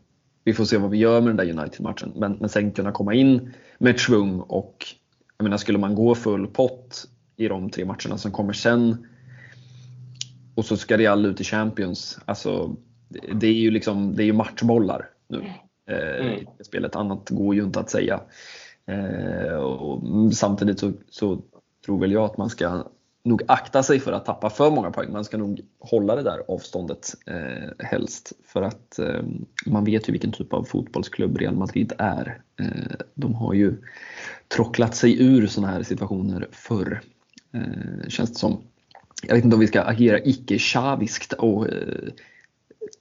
[0.43, 3.13] vi får se vad vi gör med den där United-matchen, men, men sen kunna komma
[3.13, 4.85] in med ett svung och
[5.37, 7.07] jag menar skulle man gå full pott
[7.37, 9.07] i de tre matcherna som kommer sen.
[10.55, 12.19] Och så ska Real ut i Champions.
[12.25, 12.75] Alltså,
[13.09, 15.43] det är ju liksom, det är ju matchbollar nu.
[15.89, 16.45] Eh, mm.
[16.61, 18.21] Spelet annat går ju inte att säga.
[18.85, 21.41] Eh, och samtidigt så, så,
[21.85, 22.83] tror väl jag att man ska
[23.23, 25.11] nog akta sig för att tappa för många poäng.
[25.11, 28.33] Man ska nog hålla det där avståndet eh, helst.
[28.45, 29.23] För att eh,
[29.65, 32.41] man vet ju vilken typ av fotbollsklubb Real Madrid är.
[32.59, 33.77] Eh, de har ju
[34.47, 37.01] trocklat sig ur sådana här situationer förr.
[37.53, 38.61] Eh, känns det som.
[39.27, 42.09] Jag vet inte om vi ska agera icke-chaviskt och eh,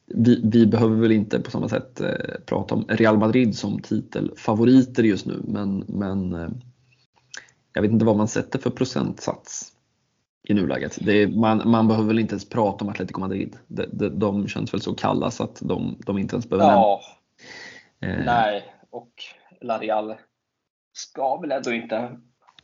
[0.07, 2.09] vi, vi, behöver väl inte på samma sätt eh,
[2.47, 6.49] prata om Real Madrid som titelfavoriter just nu men, men eh,
[7.73, 9.73] jag vet inte vad man sätter för procentsats
[10.49, 11.09] i nuläget.
[11.09, 13.57] Är, man, man behöver väl inte ens prata om Atletico Madrid.
[13.67, 17.01] De, de, de känns väl så kalla så att de, de inte ens behöver ja.
[18.01, 18.25] Eh.
[18.25, 19.13] Nej, och
[19.61, 20.15] La Real
[20.93, 22.19] ska väl ändå inte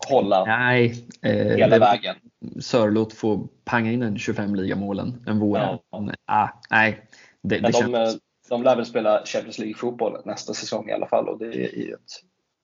[0.08, 2.16] hålla nej, eh, hela vägen.
[2.60, 5.58] Sörlot får panga in en 25 ligamålen en vår.
[5.58, 5.82] Ja.
[6.26, 7.08] Ah, nej,
[7.43, 8.18] det, Men det de, känns...
[8.49, 11.93] de lär väl spela Champions League-fotboll nästa säsong i alla fall och det är ju
[11.95, 12.11] ett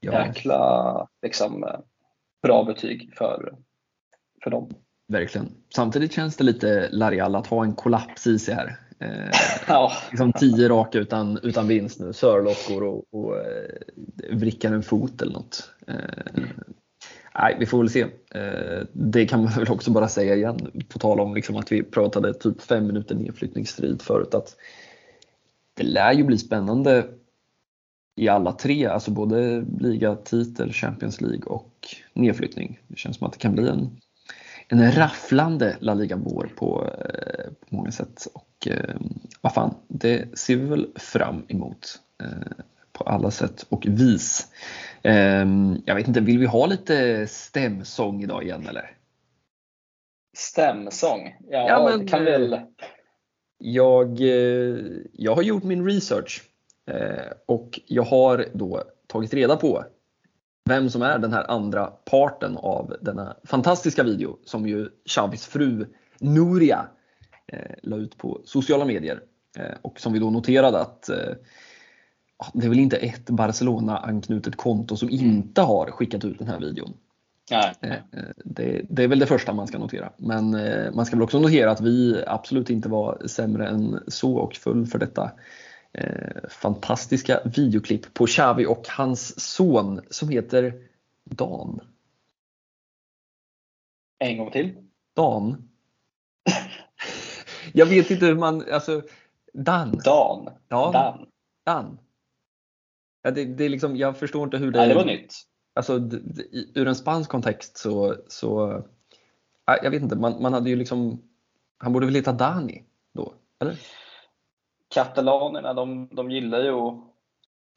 [0.01, 0.27] ja.
[0.27, 1.67] jäkla liksom,
[2.43, 3.55] bra betyg för,
[4.45, 4.71] för dem.
[5.09, 5.49] Verkligen.
[5.75, 8.79] Samtidigt känns det lite Larial att ha en kollaps i sig här.
[9.01, 9.31] Eh,
[9.69, 9.93] ja.
[10.11, 12.13] liksom tio raka utan, utan vinst nu.
[12.13, 13.81] Sörlott går och, och eh,
[14.33, 15.71] vrickar en fot eller något.
[15.87, 16.45] Eh,
[17.39, 18.03] nej, vi får väl se.
[18.35, 21.83] Eh, det kan man väl också bara säga igen, på tal om liksom att vi
[21.83, 24.35] pratade typ fem minuter nedflyttningsstrid förut.
[24.35, 24.57] Att
[25.75, 27.07] det lär ju bli spännande
[28.17, 32.81] i alla tre, alltså både ligatitel, Champions League och nedflyttning.
[32.89, 34.01] Det känns som att det kan bli en
[34.69, 38.27] en rafflande La Liga-vår på, eh, på många sätt.
[38.35, 38.97] Och eh,
[39.41, 42.01] vad fan, det ser vi väl fram emot
[42.99, 44.47] på alla sätt och vis.
[45.03, 48.97] Ehm, jag vet inte, vill vi ha lite stämsång idag igen eller?
[50.37, 51.37] Stämsång?
[51.51, 52.61] Ja, ja men, kan väl.
[53.59, 54.21] Jag,
[55.13, 56.43] jag har gjort min research
[57.47, 59.85] och jag har då tagit reda på
[60.67, 65.87] vem som är den här andra parten av denna fantastiska video som ju Chavis fru
[66.19, 66.87] Nuria
[67.53, 69.21] eh, la ut på sociala medier
[69.59, 71.35] eh, och som vi då noterade att eh,
[72.55, 76.95] det är väl inte ett Barcelona-anknutet konto som inte har skickat ut den här videon.
[77.51, 77.75] Nej.
[77.81, 77.99] Eh, eh,
[78.45, 80.13] det, det, är väl det första man ska notera.
[80.17, 84.37] Men eh, man ska väl också notera att vi absolut inte var sämre än så
[84.37, 85.31] och full för detta
[86.49, 90.75] fantastiska videoklipp på Xavi och hans son som heter
[91.25, 91.81] Dan.
[94.19, 94.75] En gång till.
[95.15, 95.69] Dan.
[97.73, 99.03] Jag vet inte hur man, alltså
[99.53, 100.01] Dan.
[100.05, 100.49] Dan.
[100.69, 101.27] Ja, Dan.
[101.65, 101.99] Dan.
[103.27, 104.79] Ja, det, det är liksom, jag förstår inte hur det...
[104.79, 105.35] Nej, det var nytt.
[105.75, 106.01] Alltså
[106.75, 108.83] ur en spansk kontext så, så
[109.83, 111.23] jag vet inte, man, man hade ju liksom,
[111.79, 113.77] han borde väl heta Dani då, eller?
[114.89, 116.95] katalanerna de, de gillar ju att,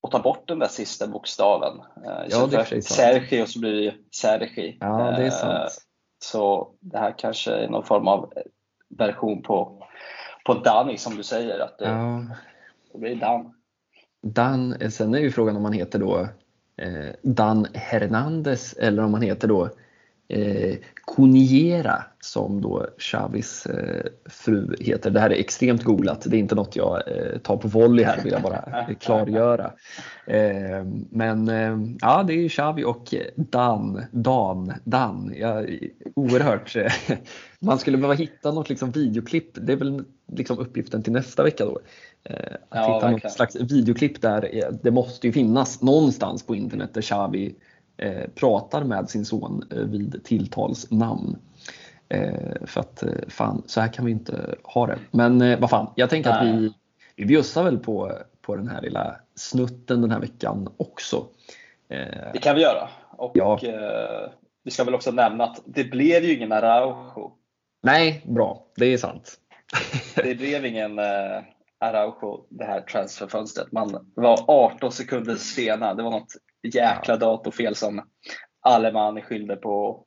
[0.03, 1.79] att ta bort den där sista bokstaven.
[2.05, 4.77] Eh, ja, det är Sergi och så blir det Sergi.
[4.79, 5.71] Ja, det är eh, sant.
[6.23, 8.33] Så det här kanske är någon form av
[8.89, 9.87] version på,
[10.45, 11.59] på Dani som du säger.
[11.59, 12.25] Att det, ja.
[12.93, 13.53] det blir Dan.
[14.21, 16.27] Dan, eh, sen är ju frågan om han heter då
[16.77, 19.69] eh, Dan Hernandez eller om han heter då
[20.29, 20.75] eh,
[21.15, 25.11] Kuniera som då Chavis eh, fru heter.
[25.11, 28.23] Det här är extremt googlat, det är inte något jag eh, tar på volley här
[28.23, 29.71] vill jag bara klargöra.
[30.25, 35.33] Eh, men eh, ja, det är Xavi och Dan, Dan, Dan.
[35.37, 35.63] Ja,
[36.15, 36.75] oerhört.
[37.59, 40.03] Man skulle behöva hitta något liksom videoklipp, det är väl
[40.33, 41.79] liksom uppgiften till nästa vecka då.
[42.23, 42.35] Eh,
[42.69, 47.01] att ja, hitta något slags videoklipp där, det måste ju finnas någonstans på internet där
[47.01, 47.53] Xavi Eh,
[48.35, 51.37] pratar med sin son eh, vid tilltalsnamn.
[52.09, 54.99] Eh, för att fan, så här kan vi inte ha det.
[55.11, 56.73] Men vad fan, jag tänker att vi,
[57.15, 58.11] vi bjussar väl på,
[58.41, 61.25] på den här lilla snutten den här veckan också.
[62.33, 62.89] Det kan vi göra.
[63.11, 63.59] Och ja.
[64.63, 67.31] vi ska väl också nämna att det blev ju ingen Araujo.
[67.83, 68.65] Nej, bra.
[68.75, 69.33] Det är sant.
[70.15, 70.99] det blev ingen
[71.79, 73.71] Araujo det här transferfönstret.
[73.71, 75.93] Man var 18 sekunder sena.
[75.93, 76.33] Det var något
[76.63, 78.01] jäkla datorfel som
[78.61, 80.03] Alemanni skyllde på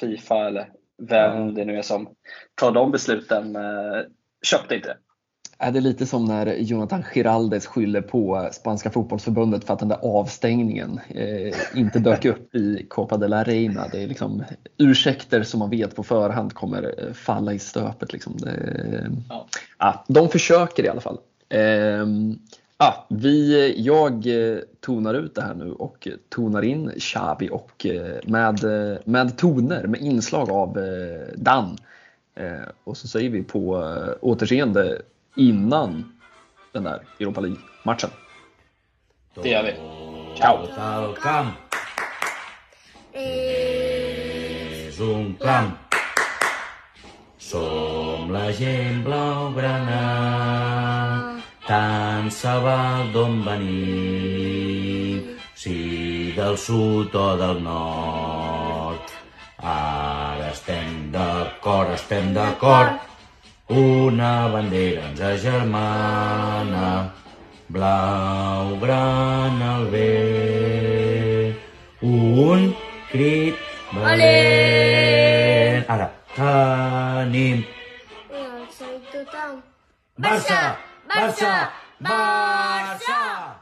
[0.00, 0.70] Fifa eller
[1.02, 1.54] vem mm.
[1.54, 2.08] det nu är som
[2.54, 3.56] tar de besluten.
[3.56, 4.02] Eh,
[4.42, 4.96] köpte inte det.
[5.58, 9.98] Är det lite som när Jonathan Giraldes skyller på spanska fotbollsförbundet för att den där
[10.02, 13.88] avstängningen eh, inte dök upp i Copa de la Reina.
[13.88, 14.44] Det är liksom
[14.78, 18.12] ursäkter som man vet på förhand kommer eh, falla i stöpet.
[18.12, 18.36] Liksom.
[18.36, 19.46] Det, ja.
[19.78, 21.18] Ja, de försöker i alla fall.
[21.48, 22.06] Eh,
[22.78, 28.16] Ja, vi, jag eh, tonar ut det här nu och tonar in Xabi och eh,
[28.24, 30.78] med, eh, med toner, med inslag av
[31.34, 31.78] Dan.
[32.84, 35.02] Och så säger vi på återseende
[35.36, 36.12] innan
[36.72, 38.10] den där Europa League-matchen.
[39.42, 39.74] Det gör vi.
[40.36, 40.66] Ciao!
[43.12, 45.70] És un clam.
[47.38, 50.85] Som la gent blaugrana
[51.66, 55.22] tant se val d'on venim,
[55.54, 59.12] si del sud o del nord.
[59.58, 63.00] Ara estem d'acord, estem d'acord,
[63.68, 67.12] una bandera ens agermana,
[67.68, 71.54] blau, gran, al bé,
[72.02, 72.74] un
[73.10, 73.56] crit
[73.92, 75.82] valent.
[75.88, 77.64] Ara, tenim...
[79.06, 79.62] Tothom.
[80.18, 80.85] Barça!
[81.16, 81.72] Marcha!
[82.00, 83.55] Marcha!